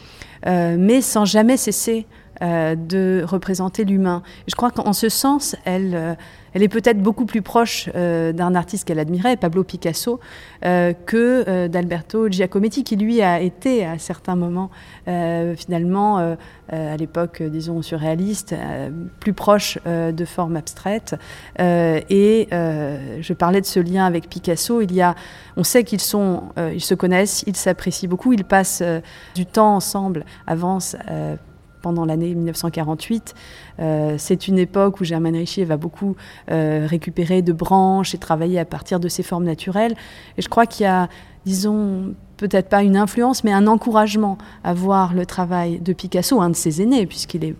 mais 0.46 1.01
sans 1.01 1.25
jamais 1.25 1.57
cesser 1.57 2.07
euh, 2.42 2.75
de 2.75 3.22
représenter 3.25 3.85
l'humain. 3.85 4.22
Je 4.48 4.57
crois 4.57 4.72
qu'en 4.72 4.92
ce 4.92 5.09
sens, 5.09 5.55
elle, 5.64 5.94
euh, 5.94 6.14
elle 6.55 6.62
est 6.62 6.69
peut-être 6.69 6.99
beaucoup 6.99 7.27
plus 7.27 7.43
proche 7.43 7.88
euh, 7.95 8.33
d'un 8.33 8.55
artiste 8.55 8.87
qu'elle 8.87 8.99
admirait, 8.99 9.37
Pablo 9.37 9.65
Picasso, 9.65 10.21
que 10.62 11.67
d'Alberto 11.67 12.29
Giacometti, 12.29 12.85
qui 12.85 12.97
lui 12.97 13.21
a 13.21 13.41
été 13.41 13.85
à 13.85 13.99
certains 13.99 14.37
moments, 14.37 14.71
finalement, 15.07 16.37
à 16.69 16.97
l'époque, 16.97 17.43
disons, 17.43 17.83
surréaliste, 17.83 18.55
plus 19.19 19.33
proche 19.33 19.79
de 19.85 20.25
formes 20.25 20.57
abstraites. 20.57 21.17
et 21.59 22.49
je 22.51 23.33
parlais 23.33 23.61
de 23.61 23.67
ce 23.67 23.81
lien 23.81 24.07
avec 24.07 24.29
Picasso. 24.29 24.83
On 25.57 25.65
sait 25.65 25.83
qu'ils 25.83 26.01
sont, 26.01 26.45
ils 26.73 26.81
se 26.81 26.95
connaissent, 26.95 27.43
ils 27.47 27.57
s'apprécient 27.57 28.09
beaucoup, 28.09 28.33
ils 28.33 28.45
passent 28.45 28.83
du 29.35 29.47
temps 29.47 29.75
ensemble, 29.75 30.25
avancent 30.47 30.97
pendant 31.83 32.05
l'année 32.05 32.35
1948. 32.35 33.35
Euh, 33.81 34.14
c'est 34.18 34.49
une 34.49 34.59
époque 34.59 35.01
où 35.01 35.05
Germaine 35.05 35.37
Richier 35.37 35.64
va 35.64 35.77
beaucoup 35.77 36.16
euh, 36.51 36.87
récupérer 36.88 37.42
de 37.42 37.53
branches 37.53 38.14
et 38.14 38.18
travailler 38.18 38.59
à 38.59 38.64
partir 38.64 39.01
de 39.01 39.09
ses 39.09 39.23
formes 39.23 39.45
naturelles. 39.45 39.95
Et 40.38 40.42
je 40.42 40.49
crois 40.49 40.66
qu'il 40.66 40.85
y 40.85 40.88
a, 40.88 41.09
disons, 41.45 42.14
peut-être 42.38 42.68
pas 42.68 42.83
une 42.83 42.97
influence, 42.97 43.45
mais 43.45 43.53
un 43.53 43.66
encouragement 43.66 44.38
à 44.64 44.73
voir 44.73 45.12
le 45.12 45.27
travail 45.27 45.81
de 45.81 45.92
Picasso, 45.92 46.40
un 46.40 46.51
de 46.51 46.57
ses 46.57 46.81
aînés, 46.81 47.07
puisqu'il 47.07 47.45
est 47.45 47.55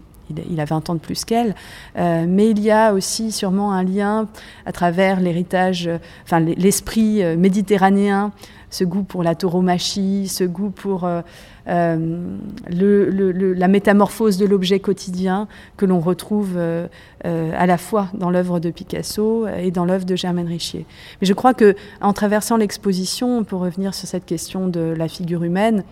il 0.49 0.61
a 0.61 0.65
20 0.65 0.89
ans 0.89 0.95
de 0.95 0.99
plus 1.01 1.27
qu'elle, 1.27 1.55
euh, 1.99 2.25
mais 2.27 2.49
il 2.49 2.61
y 2.61 2.71
a 2.71 2.95
aussi 2.95 3.33
sûrement 3.33 3.73
un 3.73 3.83
lien 3.83 4.29
à 4.65 4.73
travers 4.73 5.21
l'héritage, 5.21 5.91
enfin 6.25 6.41
l'esprit 6.41 7.23
méditerranéen 7.37 8.33
ce 8.73 8.85
goût 8.85 9.03
pour 9.03 9.23
la 9.23 9.35
tauromachie, 9.35 10.27
ce 10.29 10.45
goût 10.45 10.71
pour 10.71 11.05
euh, 11.05 11.21
euh, 11.69 12.37
la 12.71 13.69
métamorphose 13.69 14.39
de 14.39 14.47
l'objet 14.47 14.81
quotidien 14.81 15.47
que 15.77 15.85
l'on 15.85 16.01
retrouve 16.01 16.55
euh, 16.57 16.89
à 17.23 17.67
la 17.67 17.79
fois 17.79 18.09
dans 18.15 18.31
l'œuvre 18.31 18.61
de 18.61 18.71
Picasso 18.71 19.47
et 19.47 19.71
dans 19.71 19.85
l'œuvre 19.85 20.07
de 20.07 20.17
Germaine 20.17 20.49
Richier. 20.49 20.87
Mais 21.21 21.27
je 21.27 21.35
crois 21.35 21.53
que 21.53 21.77
en 22.01 22.15
traversant 22.15 22.57
l'exposition, 22.57 23.45
pour 23.45 23.61
revenir 23.61 23.95
sur 23.95 24.09
cette 24.09 24.25
question 24.25 24.69
de 24.69 24.81
la 24.81 25.07
figure 25.07 25.45
humaine, 25.45 25.85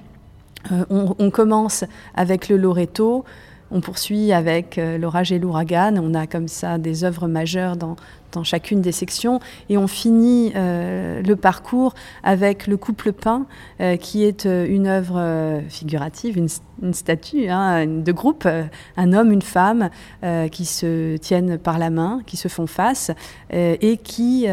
on, 0.91 1.15
on, 1.19 1.31
commence 1.31 1.85
avec 2.15 2.49
le 2.51 2.57
Loreto, 2.59 3.25
on 3.71 3.81
poursuit 3.81 4.33
avec 4.33 4.79
euh, 4.79 4.99
l'orage 4.99 5.33
et 5.33 5.39
l'ouragan. 5.39 5.95
On 5.97 6.15
a 6.15 6.27
comme 6.27 6.49
ça 6.49 6.79
des 6.79 7.05
œuvres 7.05 7.29
majeures 7.29 7.77
dans, 7.77 7.97
chacune 8.43 8.81
des 8.81 8.93
sections. 8.93 9.41
Et 9.69 9.77
on 9.77 9.87
finit 9.87 10.53
euh, 10.55 11.23
le 11.23 11.37
parcours 11.37 11.95
avec 12.23 12.67
le 12.67 12.77
couple 12.77 13.13
peint, 13.13 13.47
euh, 13.81 13.97
qui 13.97 14.25
est 14.25 14.45
une 14.45 14.87
œuvre 14.87 15.61
figurative, 15.69 16.37
une, 16.37 16.49
statue 16.93 17.49
hein, 17.49 17.87
de 17.87 18.13
groupe, 18.13 18.49
un 18.97 19.13
homme, 19.13 19.33
une 19.33 19.43
femme, 19.43 19.91
qui 20.51 20.65
se 20.65 21.17
tiennent 21.17 21.59
par 21.59 21.79
la 21.79 21.91
main, 21.91 22.23
qui 22.27 22.37
se 22.37 22.49
font 22.49 22.67
face, 22.67 23.11
et 23.51 23.99
qui 24.03 24.47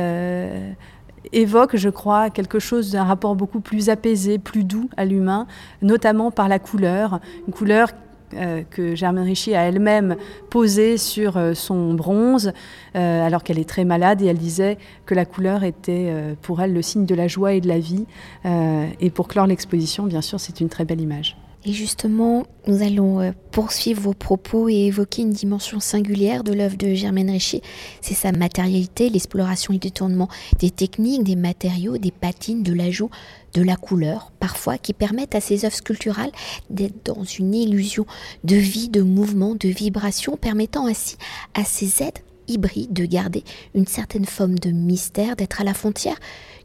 évoque, 1.32 1.77
je 1.77 1.89
crois, 1.89 2.30
quelque 2.30 2.60
chose 2.60 2.91
d'un 2.91 3.03
rapport 3.03 3.36
beaucoup 3.36 3.62
plus 3.62 3.89
apaisé, 3.89 4.39
plus 4.39 4.63
doux 4.63 4.89
à 4.97 5.06
l'humain, 5.06 5.47
notamment 5.82 6.32
par 6.32 6.49
la 6.49 6.60
couleur, 6.60 7.19
une 7.47 7.53
couleur 7.53 7.89
euh, 8.34 8.63
que 8.70 8.94
Germaine 8.94 9.24
Richier 9.24 9.56
a 9.56 9.62
elle-même 9.63 10.18
posé 10.50 10.98
sur 10.98 11.38
euh, 11.38 11.54
son 11.54 11.94
bronze, 11.94 12.52
euh, 12.96 13.26
alors 13.26 13.42
qu'elle 13.42 13.58
est 13.58 13.70
très 13.70 13.86
malade, 13.86 14.22
et 14.22 14.26
elle 14.26 14.38
disait 14.38 14.78
que 15.06 15.16
la 15.16 15.26
couleur 15.26 15.63
était 15.63 16.13
pour 16.42 16.62
elle 16.62 16.74
le 16.74 16.82
signe 16.82 17.06
de 17.06 17.16
la 17.16 17.28
joie 17.28 17.54
et 17.54 17.62
de 17.62 17.68
la 17.68 17.80
vie. 17.80 18.06
et 18.46 19.10
pour 19.10 19.28
clore 19.28 19.48
l'exposition, 19.48 20.06
bien 20.06 20.22
sûr, 20.22 20.40
c'est 20.40 20.60
une 20.60 20.70
très 20.70 20.86
belle 20.86 21.02
image. 21.02 21.38
Et 21.67 21.73
justement, 21.73 22.45
nous 22.65 22.82
allons 22.82 23.19
euh, 23.19 23.32
poursuivre 23.51 24.01
vos 24.01 24.13
propos 24.13 24.69
et 24.69 24.86
évoquer 24.86 25.23
une 25.23 25.34
dimension 25.34 25.82
singulière 25.82 26.45
de 26.45 26.53
l'œuvre 26.53 26.77
de 26.77 26.93
Germaine 26.93 27.30
Richier. 27.30 27.62
C'est 27.99 28.13
sa 28.13 28.32
matérialité, 28.32 29.10
l'exploration 29.10 29.73
et 29.73 29.75
le 29.75 29.82
détournement 29.82 30.30
des 30.60 30.71
techniques, 30.71 31.25
des 31.25 31.36
matériaux, 31.36 31.97
des 31.97 32.12
patines, 32.12 32.63
de 32.63 32.71
l'ajout 32.71 33.10
de 33.53 33.62
la 33.62 33.75
couleur, 33.75 34.32
parfois, 34.39 34.77
qui 34.77 34.93
permettent 34.93 35.36
à 35.36 35.41
ces 35.41 35.65
œuvres 35.65 35.75
sculpturales 35.75 36.32
d'être 36.69 37.03
dans 37.03 37.25
une 37.25 37.53
illusion 37.53 38.06
de 38.45 38.56
vie, 38.56 38.88
de 38.88 39.01
mouvement, 39.01 39.53
de 39.53 39.67
vibration, 39.67 40.38
permettant 40.38 40.88
ainsi 40.88 41.17
à 41.53 41.65
ces 41.65 42.01
êtres 42.01 42.21
hybrides 42.48 42.94
de 42.94 43.06
garder 43.06 43.44
une 43.76 43.88
certaine 43.88 44.26
forme 44.26 44.60
de 44.60 44.72
mystère, 44.72 45.36
d'être 45.36 45.62
à 45.62 45.64
la 45.64 45.74
frontière 45.74 46.18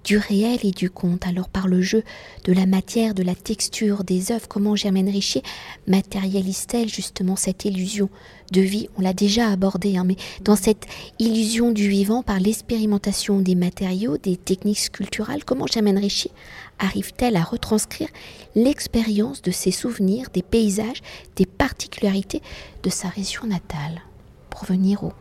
du 0.05 0.17
réel 0.17 0.59
et 0.65 0.71
du 0.71 0.91
conte. 0.91 1.27
Alors 1.27 1.49
par 1.49 1.69
le 1.69 1.81
jeu 1.81 2.03
de 2.45 2.53
la 2.53 2.67
matière, 2.67 3.15
de 3.15 3.23
la 3.23 3.35
texture 3.35 4.05
des 4.05 4.33
œuvres, 4.33 4.49
comment 4.49 4.77
Germaine 4.77 5.09
Richier 5.09 5.43
matérialise-t-elle 5.87 6.89
justement 6.89 7.37
cette 7.37 7.65
illusion 7.65 8.09
de 8.53 8.61
vie? 8.61 8.89
On 8.97 9.03
l'a 9.03 9.13
déjà 9.13 9.49
abordé, 9.49 9.97
hein, 9.97 10.05
mais 10.05 10.17
dans 10.43 10.57
cette 10.57 10.87
illusion 11.19 11.71
du 11.71 11.89
vivant, 11.89 12.23
par 12.23 12.41
l'expérimentation 12.41 13.41
des 13.41 13.55
matériaux, 13.55 14.19
des 14.19 14.37
techniques 14.37 14.81
sculpturales, 14.81 15.45
comment 15.45 15.67
Germaine 15.67 15.99
Richier 15.99 16.33
arrive-t-elle 16.79 17.37
à 17.37 17.45
retranscrire 17.45 18.09
l'expérience 18.55 19.41
de 19.43 19.51
ses 19.51 19.71
souvenirs, 19.71 20.29
des 20.33 20.43
paysages, 20.43 21.03
des 21.37 21.47
particularités 21.47 22.43
de 22.83 22.91
sa 22.91 23.09
région 23.09 23.47
natale? 23.47 24.03
Pour 24.51 24.65
venir 24.65 25.05
au 25.05 25.13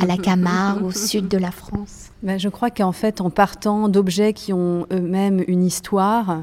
à 0.00 0.06
la 0.06 0.16
Camargue, 0.16 0.84
au 0.84 0.90
sud 0.92 1.28
de 1.28 1.38
la 1.38 1.50
France 1.50 2.10
ben, 2.22 2.38
Je 2.38 2.48
crois 2.48 2.70
qu'en 2.70 2.92
fait, 2.92 3.20
en 3.20 3.30
partant 3.30 3.88
d'objets 3.88 4.32
qui 4.32 4.52
ont 4.52 4.86
eux-mêmes 4.92 5.44
une 5.48 5.64
histoire, 5.64 6.42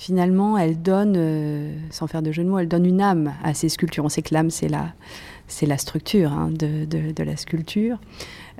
finalement, 0.00 0.56
elle 0.56 0.80
donne, 0.80 1.14
euh, 1.16 1.74
sans 1.90 2.06
faire 2.06 2.22
de 2.22 2.32
jeu 2.32 2.42
de 2.42 2.48
mots, 2.48 2.58
elle 2.58 2.68
donne 2.68 2.86
une 2.86 3.00
âme 3.00 3.34
à 3.42 3.52
ces 3.54 3.68
sculptures. 3.68 4.04
On 4.04 4.08
sait 4.08 4.22
que 4.22 4.32
l'âme, 4.32 4.50
c'est 4.50 4.68
la, 4.68 4.92
c'est 5.46 5.66
la 5.66 5.76
structure 5.76 6.32
hein, 6.32 6.50
de, 6.50 6.86
de, 6.86 7.22
la 7.22 7.36
sculpture. 7.36 7.98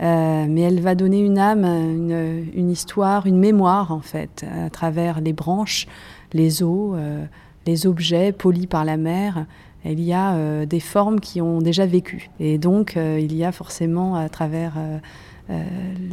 Euh, 0.03 0.47
mais 0.49 0.61
elle 0.61 0.81
va 0.81 0.95
donner 0.95 1.21
une 1.21 1.39
âme, 1.39 1.65
une, 1.65 2.47
une, 2.55 2.71
histoire, 2.71 3.27
une 3.27 3.39
mémoire, 3.39 3.93
en 3.93 4.01
fait, 4.01 4.45
à 4.65 4.69
travers 4.71 5.21
les 5.21 5.33
branches, 5.33 5.87
les 6.33 6.63
os, 6.63 6.95
euh, 6.95 7.25
les 7.67 7.87
objets 7.87 8.33
polis 8.33 8.67
par 8.67 8.85
la 8.85 8.97
mer, 8.97 9.47
il 9.85 10.01
y 10.01 10.13
a 10.13 10.35
euh, 10.35 10.67
des 10.67 10.81
formes 10.81 11.21
qui 11.21 11.41
ont 11.41 11.61
déjà 11.61 11.87
vécu. 11.87 12.31
Et 12.39 12.59
donc, 12.59 12.97
euh, 12.97 13.19
il 13.21 13.35
y 13.35 13.45
a 13.45 13.53
forcément, 13.53 14.15
à 14.17 14.29
travers 14.29 14.75
euh, 14.77 14.99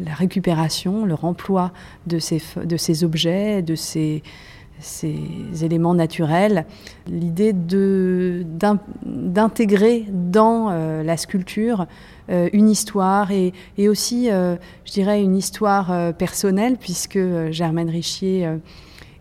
la 0.03 0.13
récupération, 0.13 1.05
le 1.05 1.13
remploi 1.13 1.71
de 2.05 2.19
ces, 2.19 2.41
objets, 3.03 3.61
de 3.61 3.75
ces, 3.75 4.23
éléments 5.61 5.93
naturels, 5.93 6.65
l'idée 7.07 7.53
d'intégrer 9.03 10.05
dans 10.09 10.69
la 11.03 11.17
sculpture 11.17 11.85
une 12.29 12.69
histoire 12.69 13.31
et 13.31 13.53
aussi, 13.87 14.27
je 14.27 14.91
dirais, 14.91 15.21
une 15.21 15.37
histoire 15.37 16.13
personnelle, 16.15 16.77
puisque 16.77 17.19
Germaine 17.51 17.89
Richier 17.89 18.49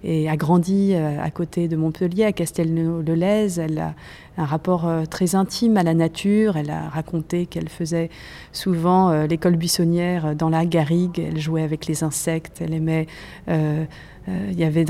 et 0.09 0.29
a 0.29 0.37
grandi 0.37 0.95
à 0.95 1.31
côté 1.31 1.69
de 1.69 1.77
Montpellier, 1.77 2.25
à 2.25 2.33
Castelnau-le-Lez. 2.33 3.59
Elle 3.59 3.79
a 3.79 3.95
un 4.39 4.45
rapport 4.45 4.89
très 5.11 5.35
intime 5.35 5.77
à 5.77 5.83
la 5.83 5.95
nature. 5.95 6.57
Elle 6.57 6.71
a 6.71 6.89
raconté 6.89 7.47
qu'elle 7.47 7.69
faisait 7.69 8.09
souvent 8.53 9.25
l'école 9.25 9.57
buissonnière 9.57 10.37
dans 10.37 10.49
la 10.49 10.65
garrigue. 10.65 11.19
Elle 11.19 11.41
jouait 11.41 11.63
avec 11.63 11.87
les 11.87 12.05
insectes. 12.05 12.61
Elle 12.61 12.75
aimait 12.75 13.09
euh, 14.29 14.49
il 14.51 14.59
y 14.59 14.65
avait 14.65 14.85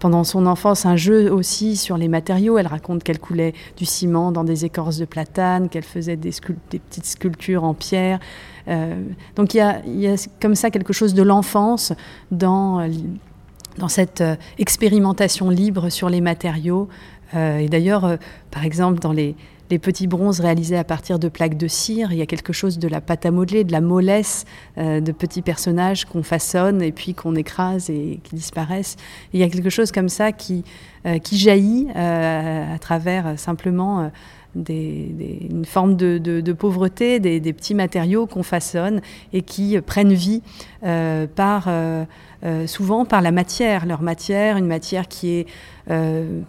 pendant 0.00 0.24
son 0.24 0.46
enfance 0.46 0.86
un 0.86 0.96
jeu 0.96 1.30
aussi 1.30 1.76
sur 1.76 1.96
les 1.96 2.08
matériaux. 2.08 2.58
Elle 2.58 2.66
raconte 2.66 3.02
qu'elle 3.02 3.18
coulait 3.18 3.52
du 3.76 3.84
ciment 3.84 4.32
dans 4.32 4.44
des 4.44 4.64
écorces 4.64 4.96
de 4.96 5.04
platane, 5.04 5.68
qu'elle 5.68 5.84
faisait 5.84 6.16
des, 6.16 6.30
petites 6.30 7.06
sculptures 7.06 7.64
en 7.64 7.74
pierre. 7.74 8.20
Euh, 8.68 9.02
donc 9.36 9.54
il 9.54 9.58
y, 9.58 10.06
a, 10.06 10.28
comme 10.40 10.54
ça 10.54 10.70
quelque 10.70 10.94
chose 10.94 11.12
de 11.12 11.22
l'enfance 11.22 11.92
dans, 12.30 12.88
dans 13.78 13.88
cette 13.88 14.20
euh, 14.20 14.36
expérimentation 14.58 15.50
libre 15.50 15.88
sur 15.90 16.08
les 16.08 16.20
matériaux. 16.20 16.88
et 17.34 17.68
d'ailleurs, 17.68 18.16
par 18.52 18.64
exemple, 18.64 19.00
dans 19.00 19.12
les, 19.12 19.34
petits 19.78 20.06
bronzes 20.06 20.40
réalisés 20.40 20.76
à 20.76 20.84
partir 20.84 21.18
de 21.18 21.28
plaques 21.28 21.56
de 21.56 21.68
cire. 21.68 22.12
Il 22.12 22.18
y 22.18 22.22
a 22.22 22.26
quelque 22.26 22.52
chose 22.52 22.78
de 22.78 22.88
la 22.88 23.00
pâte 23.00 23.26
à 23.26 23.30
modeler, 23.30 23.64
de 23.64 23.72
la 23.72 23.80
mollesse 23.80 24.44
euh, 24.78 25.00
de 25.00 25.12
petits 25.12 25.42
personnages 25.42 26.04
qu'on 26.04 26.22
façonne 26.22 26.82
et 26.82 26.92
puis 26.92 27.14
qu'on 27.14 27.34
écrase 27.34 27.90
et 27.90 28.20
qui 28.22 28.34
disparaissent. 28.34 28.96
il 29.32 29.40
y 29.40 29.42
a 29.42 29.48
quelque 29.48 29.70
chose 29.70 29.92
comme 29.92 30.08
ça 30.08 30.32
qui, 30.32 30.64
euh, 31.06 31.18
jaillit 31.32 31.88
euh, 31.94 32.74
à 32.74 32.78
travers 32.78 33.38
simplement 33.38 34.10
une 34.56 35.64
forme 35.64 35.96
de, 35.96 36.52
pauvreté, 36.52 37.18
des, 37.18 37.52
petits 37.52 37.74
matériaux 37.74 38.26
qu'on 38.26 38.44
façonne 38.44 39.00
et 39.32 39.42
qui 39.42 39.80
prennent 39.80 40.12
vie 40.12 40.42
par, 40.80 41.68
souvent 42.66 43.04
par 43.04 43.22
la 43.22 43.32
matière, 43.32 43.86
leur 43.86 44.02
matière, 44.02 44.56
une 44.56 44.66
matière 44.66 45.08
qui 45.08 45.30
est 45.30 45.46
euh, 45.90 46.40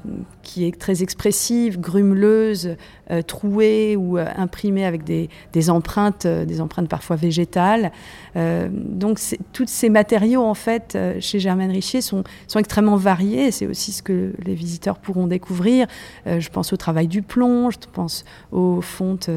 qui 0.43 0.63
est 0.63 0.79
très 0.79 1.01
expressive, 1.01 1.79
grumeleuse, 1.79 2.77
euh, 3.11 3.21
trouée 3.23 3.97
ou 3.97 4.17
euh, 4.17 4.27
imprimée 4.37 4.85
avec 4.85 5.03
des, 5.03 5.27
empreintes, 5.69 6.25
des 6.25 6.61
empreintes 6.61 6.87
parfois 6.87 7.15
végétales. 7.15 7.91
donc 8.35 9.19
tous 9.51 9.65
ces 9.67 9.89
matériaux, 9.89 10.43
en 10.43 10.53
fait, 10.53 10.97
chez 11.19 11.39
Germaine 11.39 11.71
Richier 11.71 12.01
sont, 12.01 12.23
sont 12.47 12.59
extrêmement 12.59 12.95
variés. 12.95 13.51
C'est 13.51 13.65
aussi 13.65 13.91
ce 13.91 14.03
que 14.03 14.33
les 14.45 14.53
visiteurs 14.53 14.99
pourront 14.99 15.27
découvrir. 15.27 15.87
je 16.25 16.49
pense 16.49 16.71
au 16.71 16.77
travail 16.77 17.07
du 17.07 17.21
plomb, 17.21 17.71
je 17.71 17.77
pense 17.91 18.23
aux 18.51 18.81
fontes 18.81 19.29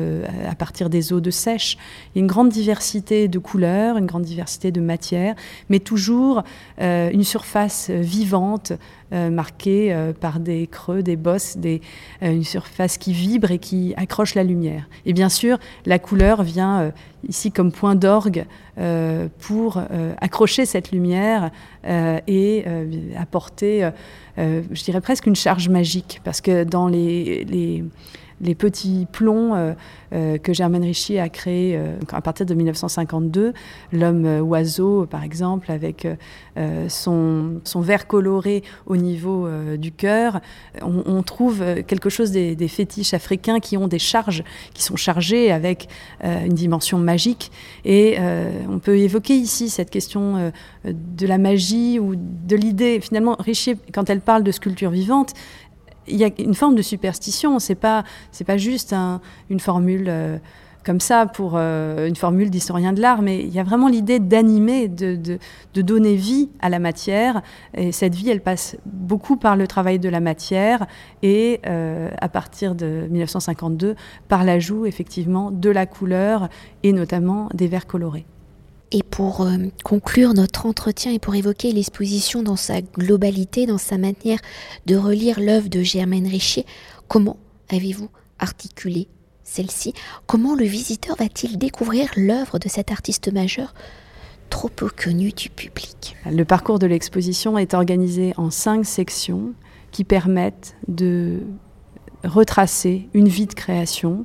à 0.48 0.54
partir 0.54 0.90
des 0.90 1.12
eaux 1.12 1.20
de 1.20 1.30
sèche. 1.30 1.78
Il 2.14 2.18
y 2.18 2.20
a 2.20 2.22
une 2.22 2.28
grande 2.28 2.50
diversité 2.50 3.28
de 3.28 3.38
couleurs, 3.38 3.96
une 3.96 4.06
grande 4.06 4.24
diversité 4.24 4.70
de 4.70 4.80
matières, 4.80 5.34
mais 5.70 5.78
toujours 5.78 6.42
une 6.78 7.24
surface 7.24 7.90
vivante, 7.90 8.72
euh, 9.14 9.30
marquée 9.30 9.90
euh, 9.90 10.12
par 10.12 10.38
des 10.38 10.66
creux, 10.66 11.02
des 11.02 11.16
bosses, 11.16 11.56
des, 11.56 11.80
euh, 12.22 12.30
une 12.30 12.44
surface 12.44 12.98
qui 12.98 13.14
vibre 13.14 13.50
et 13.50 13.58
qui 13.58 13.94
accroche 13.96 14.34
la 14.34 14.44
lumière. 14.44 14.86
Et 15.06 15.14
bien 15.14 15.30
sûr, 15.30 15.58
la 15.86 15.98
couleur 15.98 16.42
vient 16.42 16.92
ici 17.26 17.50
comme 17.50 17.72
point 17.72 17.94
d'orgue 17.94 18.44
pour 19.38 19.82
accrocher 20.20 20.66
cette 20.66 20.92
lumière 20.92 21.50
et 21.84 22.64
apporter, 23.16 23.90
je 24.36 24.84
dirais 24.84 25.00
presque 25.00 25.26
une 25.26 25.34
charge 25.34 25.68
magique, 25.68 26.20
parce 26.22 26.40
que 26.40 26.64
dans 26.64 26.86
les 26.86 27.84
les 28.40 28.54
petits 28.54 29.06
plombs 29.10 29.54
euh, 29.54 29.74
euh, 30.12 30.38
que 30.38 30.52
Germaine 30.52 30.84
Richier 30.84 31.20
a 31.20 31.28
créés 31.28 31.76
euh, 31.76 31.96
à 32.12 32.20
partir 32.20 32.46
de 32.46 32.54
1952. 32.54 33.52
L'homme 33.92 34.40
oiseau, 34.40 35.06
par 35.06 35.22
exemple, 35.22 35.70
avec 35.70 36.06
son, 36.88 37.60
son 37.64 37.80
verre 37.80 38.06
coloré 38.06 38.62
au 38.86 38.96
niveau 38.96 39.48
du 39.76 39.92
cœur. 39.92 40.40
On, 40.82 41.22
trouve 41.22 41.62
quelque 41.86 42.08
chose 42.08 42.30
des, 42.30 42.56
des, 42.56 42.68
fétiches 42.68 43.14
africains 43.14 43.60
qui 43.60 43.76
ont 43.76 43.86
des 43.88 43.98
charges, 43.98 44.42
qui 44.74 44.82
sont 44.82 44.96
chargées 44.96 45.52
avec 45.52 45.88
une 46.22 46.54
dimension 46.54 46.98
magique. 46.98 47.50
Et 47.84 48.18
on 48.68 48.78
peut 48.78 48.98
évoquer 48.98 49.34
ici 49.34 49.68
cette 49.68 49.90
question 49.90 50.52
de 50.84 51.26
la 51.26 51.38
magie 51.38 51.98
ou 51.98 52.14
de 52.16 52.56
l'idée. 52.56 53.00
Finalement, 53.00 53.36
Richier, 53.38 53.76
quand 53.92 54.10
elle 54.10 54.20
parle 54.20 54.42
de 54.42 54.52
sculpture 54.52 54.90
vivante, 54.90 55.34
il 56.10 56.16
y 56.16 56.24
a 56.24 56.30
une 56.38 56.54
forme 56.54 56.74
de 56.74 56.82
superstition. 56.82 57.58
C'est 57.58 57.74
pas 57.74 58.04
c'est 58.32 58.44
pas 58.44 58.56
juste 58.56 58.94
une 59.50 59.60
formule 59.60 60.06
euh, 60.08 60.38
comme 60.88 61.00
ça 61.00 61.26
pour 61.26 61.52
euh, 61.54 62.06
une 62.06 62.16
formule 62.16 62.48
d'historien 62.48 62.94
de 62.94 63.00
l'art, 63.02 63.20
mais 63.20 63.40
il 63.40 63.52
y 63.52 63.58
a 63.58 63.62
vraiment 63.62 63.88
l'idée 63.88 64.20
d'animer, 64.20 64.88
de, 64.88 65.16
de, 65.16 65.82
donner 65.82 66.14
vie 66.14 66.48
à 66.60 66.70
la 66.70 66.78
matière. 66.78 67.42
Et 67.74 67.92
cette 67.92 68.14
vie, 68.14 68.30
elle 68.30 68.40
passe 68.40 68.76
beaucoup 68.86 69.36
par 69.36 69.54
le 69.54 69.66
travail 69.66 69.98
de 69.98 70.08
la 70.08 70.20
matière 70.20 70.86
et 71.22 71.60
euh, 71.66 72.08
à 72.18 72.28
partir 72.30 72.74
de 72.74 73.06
1952 73.10 73.96
par 74.28 74.44
l'ajout 74.44 74.86
effectivement 74.86 75.50
de 75.50 75.68
la 75.68 75.84
couleur 75.84 76.48
et 76.82 76.92
notamment 76.92 77.50
des 77.52 77.66
verres 77.66 77.86
colorés. 77.86 78.24
Et 78.90 79.02
pour 79.02 79.42
euh, 79.42 79.56
conclure 79.84 80.32
notre 80.32 80.64
entretien 80.64 81.12
et 81.12 81.18
pour 81.18 81.34
évoquer 81.34 81.72
l'exposition 81.72 82.42
dans 82.42 82.56
sa 82.56 82.80
globalité, 82.80 83.66
dans 83.66 83.78
sa 83.78 83.98
manière 83.98 84.38
de 84.86 84.96
relire 84.96 85.40
l'œuvre 85.40 85.68
de 85.68 85.82
Germaine 85.82 86.26
Richier, 86.26 86.64
comment 87.06 87.36
avez-vous 87.68 88.08
articulé 88.38 89.08
celle-ci? 89.44 89.92
Comment 90.26 90.54
le 90.54 90.64
visiteur 90.64 91.16
va-t-il 91.16 91.58
découvrir 91.58 92.10
l'œuvre 92.16 92.58
de 92.58 92.68
cet 92.68 92.90
artiste 92.90 93.30
majeur 93.32 93.74
trop 94.48 94.68
peu 94.68 94.88
connu 94.88 95.32
du 95.32 95.50
public? 95.50 96.16
Le 96.30 96.44
parcours 96.44 96.78
de 96.78 96.86
l'exposition 96.86 97.58
est 97.58 97.74
organisé 97.74 98.32
en 98.38 98.50
cinq 98.50 98.86
sections 98.86 99.52
qui 99.90 100.04
permettent 100.04 100.76
de 100.86 101.40
retracer 102.24 103.08
une 103.12 103.28
vie 103.28 103.46
de 103.46 103.54
création 103.54 104.24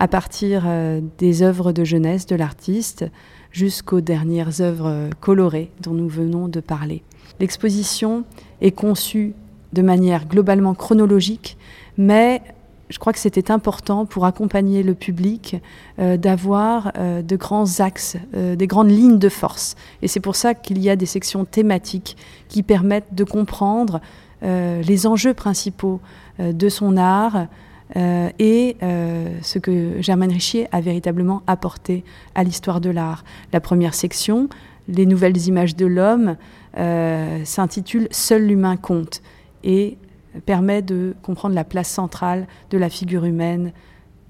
à 0.00 0.08
partir 0.08 0.64
euh, 0.66 1.02
des 1.18 1.42
œuvres 1.42 1.72
de 1.72 1.84
jeunesse 1.84 2.26
de 2.26 2.34
l'artiste, 2.34 3.04
jusqu'aux 3.52 4.00
dernières 4.00 4.62
œuvres 4.62 5.10
colorées 5.20 5.70
dont 5.80 5.92
nous 5.92 6.08
venons 6.08 6.48
de 6.48 6.60
parler. 6.60 7.02
L'exposition 7.38 8.24
est 8.62 8.70
conçue 8.70 9.34
de 9.72 9.82
manière 9.82 10.26
globalement 10.26 10.74
chronologique, 10.74 11.58
mais 11.98 12.40
je 12.88 12.98
crois 12.98 13.12
que 13.12 13.18
c'était 13.18 13.50
important 13.50 14.06
pour 14.06 14.24
accompagner 14.24 14.82
le 14.82 14.94
public 14.94 15.56
euh, 15.98 16.16
d'avoir 16.16 16.92
euh, 16.96 17.20
de 17.22 17.36
grands 17.36 17.80
axes, 17.80 18.16
des 18.32 18.66
grandes 18.66 18.90
lignes 18.90 19.18
de 19.18 19.28
force. 19.28 19.76
Et 20.00 20.08
c'est 20.08 20.20
pour 20.20 20.34
ça 20.34 20.54
qu'il 20.54 20.78
y 20.78 20.88
a 20.88 20.96
des 20.96 21.06
sections 21.06 21.44
thématiques 21.44 22.16
qui 22.48 22.62
permettent 22.62 23.14
de 23.14 23.24
comprendre 23.24 24.00
les 24.42 25.06
enjeux 25.06 25.34
principaux 25.34 26.00
de 26.38 26.68
son 26.70 26.96
art, 26.96 27.46
euh, 27.96 28.30
et 28.38 28.76
euh, 28.82 29.28
ce 29.42 29.58
que 29.58 30.00
Germaine 30.00 30.30
Richier 30.30 30.68
a 30.72 30.80
véritablement 30.80 31.42
apporté 31.46 32.04
à 32.34 32.44
l'histoire 32.44 32.80
de 32.80 32.90
l'art. 32.90 33.24
La 33.52 33.60
première 33.60 33.94
section, 33.94 34.48
Les 34.88 35.06
nouvelles 35.06 35.46
images 35.46 35.76
de 35.76 35.86
l'homme, 35.86 36.36
euh, 36.76 37.44
s'intitule 37.44 38.08
Seul 38.10 38.46
l'humain 38.46 38.76
compte 38.76 39.22
et 39.62 39.98
permet 40.46 40.82
de 40.82 41.14
comprendre 41.22 41.54
la 41.54 41.64
place 41.64 41.88
centrale 41.88 42.46
de 42.70 42.78
la 42.78 42.88
figure 42.88 43.24
humaine 43.24 43.72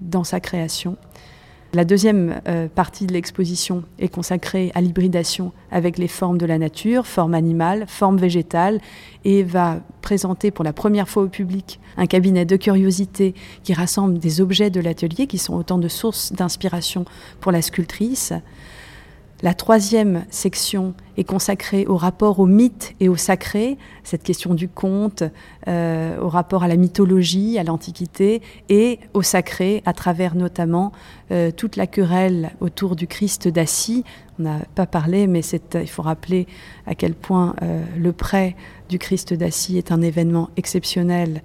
dans 0.01 0.25
sa 0.25 0.41
création. 0.41 0.97
La 1.73 1.85
deuxième 1.85 2.41
euh, 2.49 2.67
partie 2.67 3.07
de 3.07 3.13
l'exposition 3.13 3.85
est 4.01 4.09
consacrée 4.09 4.73
à 4.75 4.81
l'hybridation 4.81 5.53
avec 5.71 5.99
les 5.99 6.09
formes 6.09 6.37
de 6.37 6.45
la 6.45 6.59
nature, 6.59 7.07
formes 7.07 7.35
animales, 7.35 7.85
formes 7.87 8.17
végétales, 8.17 8.81
et 9.25 9.45
va 9.45 9.79
présenter 10.03 10.51
pour 10.51 10.65
la 10.65 10.73
première 10.73 11.09
fois 11.09 11.23
au 11.23 11.29
public 11.29 11.79
un 11.97 12.07
cabinet 12.07 12.45
de 12.45 12.57
curiosité 12.57 13.35
qui 13.63 13.73
rassemble 13.73 14.19
des 14.19 14.41
objets 14.41 14.71
de 14.71 14.81
l'atelier 14.81 15.29
qui 15.29 15.39
sont 15.39 15.55
autant 15.55 15.79
de 15.79 15.87
sources 15.87 16.33
d'inspiration 16.33 17.05
pour 17.41 17.53
la 17.53 17.63
sculptrice. 17.63 18.33
La 19.43 19.55
troisième 19.55 20.27
section 20.29 20.93
est 21.17 21.25
consacrée 21.25 21.87
au 21.87 21.97
rapport 21.97 22.41
au 22.41 22.47
mythe 22.47 22.95
et 23.01 23.09
au 23.09 23.17
sacré, 23.17 23.79
cette 24.05 24.23
question 24.23 24.53
du 24.53 24.69
conte, 24.69 25.23
euh, 25.67 26.21
au 26.21 26.29
rapport 26.29 26.63
à 26.63 26.69
la 26.69 26.77
mythologie, 26.77 27.59
à 27.59 27.65
l'Antiquité, 27.65 28.43
et 28.69 28.99
au 29.15 29.23
sacré, 29.23 29.83
à 29.87 29.95
travers 29.95 30.35
notamment 30.35 30.93
euh, 31.31 31.51
toute 31.53 31.77
la 31.77 31.87
querelle 31.87 32.51
autour 32.61 32.97
du 32.97 33.07
Christ 33.07 33.49
d'Assis. 33.49 34.05
On 34.39 34.43
n'a 34.43 34.59
pas 34.75 34.87
parlé, 34.87 35.27
mais 35.27 35.41
il 35.41 35.89
faut 35.89 36.03
rappeler 36.03 36.47
à 36.87 36.95
quel 36.95 37.15
point 37.15 37.55
euh, 37.63 37.83
le 37.97 38.13
prêt 38.13 38.57
du 38.91 38.99
Christ 38.99 39.33
d'Assis 39.33 39.79
est 39.79 39.91
un 39.91 40.03
événement 40.03 40.51
exceptionnel 40.59 41.43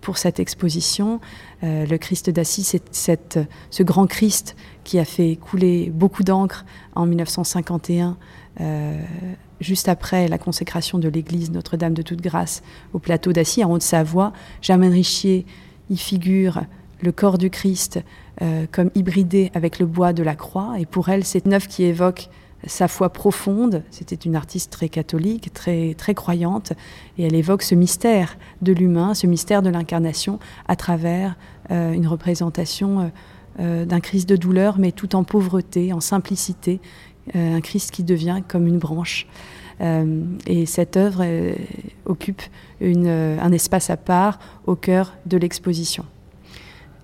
pour 0.00 0.18
cette 0.18 0.40
exposition. 0.40 1.20
le 1.62 1.96
Christ 1.96 2.30
d'Assis, 2.30 2.80
c'est 2.90 3.38
ce 3.70 3.82
grand 3.82 4.06
Christ 4.06 4.56
qui 4.84 4.98
a 4.98 5.04
fait 5.04 5.36
couler 5.36 5.90
beaucoup 5.90 6.22
d'encre 6.24 6.64
en 6.94 7.06
1951, 7.06 8.16
euh, 8.60 9.00
juste 9.60 9.88
après 9.88 10.28
la 10.28 10.38
consécration 10.38 10.98
de 10.98 11.08
l'église 11.08 11.50
Notre-Dame 11.50 11.94
de 11.94 12.02
Toute 12.02 12.20
Grâce 12.20 12.62
au 12.92 12.98
plateau 12.98 13.32
d'Assis, 13.32 13.62
en 13.64 13.70
Haute-Savoie. 13.72 14.32
Germaine 14.62 14.92
Richier 14.92 15.46
y 15.90 15.96
figure 15.96 16.62
le 17.02 17.12
corps 17.12 17.38
du 17.38 17.50
Christ 17.50 18.00
euh, 18.42 18.66
comme 18.70 18.90
hybridé 18.94 19.50
avec 19.54 19.78
le 19.78 19.86
bois 19.86 20.12
de 20.12 20.22
la 20.22 20.34
croix. 20.34 20.74
Et 20.78 20.86
pour 20.86 21.08
elle, 21.08 21.24
c'est 21.24 21.46
œuvre 21.46 21.68
qui 21.68 21.84
évoque 21.84 22.28
sa 22.66 22.88
foi 22.88 23.10
profonde. 23.10 23.82
C'était 23.90 24.14
une 24.14 24.36
artiste 24.36 24.70
très 24.72 24.88
catholique, 24.88 25.52
très, 25.52 25.94
très 25.94 26.14
croyante, 26.14 26.72
et 27.18 27.24
elle 27.24 27.34
évoque 27.34 27.62
ce 27.62 27.74
mystère 27.74 28.36
de 28.62 28.72
l'humain, 28.72 29.14
ce 29.14 29.26
mystère 29.26 29.62
de 29.62 29.70
l'incarnation 29.70 30.38
à 30.68 30.76
travers 30.76 31.36
euh, 31.70 31.92
une 31.92 32.06
représentation 32.06 33.00
euh, 33.00 33.04
euh, 33.60 33.84
d'un 33.84 34.00
Christ 34.00 34.28
de 34.28 34.36
douleur, 34.36 34.78
mais 34.78 34.92
tout 34.92 35.14
en 35.14 35.24
pauvreté, 35.24 35.92
en 35.92 36.00
simplicité, 36.00 36.80
un 37.34 37.60
Christ 37.60 37.92
qui 37.92 38.02
devient 38.02 38.42
comme 38.48 38.66
une 38.66 38.78
branche. 38.78 39.28
et 39.80 40.66
cette 40.66 40.96
œuvre 40.96 41.24
occupe 42.04 42.42
un 42.80 43.52
espace 43.52 43.88
à 43.88 43.96
part 43.96 44.40
au 44.66 44.74
cœur 44.74 45.16
de 45.26 45.36
l'exposition. 45.36 46.04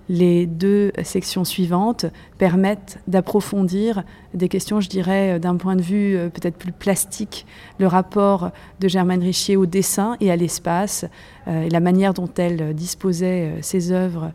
Les 0.09 0.45
deux 0.45 0.93
sections 1.03 1.43
suivantes 1.43 2.05
permettent 2.37 2.99
d'approfondir 3.07 4.03
des 4.33 4.47
questions, 4.47 4.79
je 4.79 4.87
dirais, 4.87 5.35
euh, 5.35 5.39
d'un 5.39 5.57
point 5.57 5.75
de 5.75 5.81
vue 5.81 6.15
euh, 6.15 6.29
peut-être 6.29 6.55
plus 6.55 6.71
plastique, 6.71 7.45
le 7.77 7.87
rapport 7.87 8.51
de 8.79 8.87
Germaine 8.87 9.21
Richier 9.21 9.57
au 9.57 9.65
dessin 9.65 10.15
et 10.21 10.31
à 10.31 10.37
l'espace, 10.37 11.05
euh, 11.47 11.63
et 11.63 11.69
la 11.69 11.81
manière 11.81 12.13
dont 12.13 12.29
elle 12.37 12.73
disposait 12.73 13.55
ses 13.61 13.91
œuvres 13.91 14.31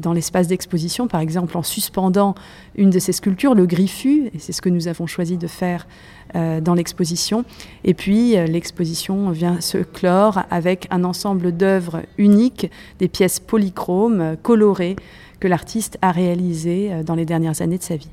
dans 0.00 0.12
l'espace 0.12 0.48
d'exposition, 0.48 1.08
par 1.08 1.20
exemple 1.20 1.56
en 1.56 1.62
suspendant 1.62 2.34
une 2.76 2.90
de 2.90 2.98
ses 2.98 3.12
sculptures, 3.12 3.54
le 3.54 3.66
griffu, 3.66 4.30
et 4.34 4.38
c'est 4.38 4.52
ce 4.52 4.62
que 4.62 4.68
nous 4.68 4.88
avons 4.88 5.06
choisi 5.06 5.36
de 5.36 5.46
faire 5.46 5.86
dans 6.34 6.74
l'exposition. 6.74 7.44
Et 7.84 7.94
puis 7.94 8.32
l'exposition 8.32 9.30
vient 9.30 9.60
se 9.60 9.78
clore 9.78 10.42
avec 10.50 10.86
un 10.90 11.04
ensemble 11.04 11.52
d'œuvres 11.52 12.02
uniques, 12.18 12.70
des 12.98 13.08
pièces 13.08 13.40
polychromes, 13.40 14.36
colorées, 14.42 14.96
que 15.40 15.48
l'artiste 15.48 15.98
a 16.02 16.12
réalisées 16.12 17.02
dans 17.04 17.14
les 17.14 17.26
dernières 17.26 17.60
années 17.62 17.78
de 17.78 17.82
sa 17.82 17.96
vie. 17.96 18.10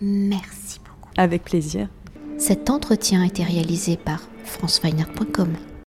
Merci 0.00 0.78
beaucoup. 0.78 1.10
Avec 1.16 1.44
plaisir. 1.44 1.88
Cet 2.38 2.70
entretien 2.70 3.22
a 3.22 3.26
été 3.26 3.42
réalisé 3.42 3.96
par 3.96 4.20
franceweiner.com. 4.44 5.48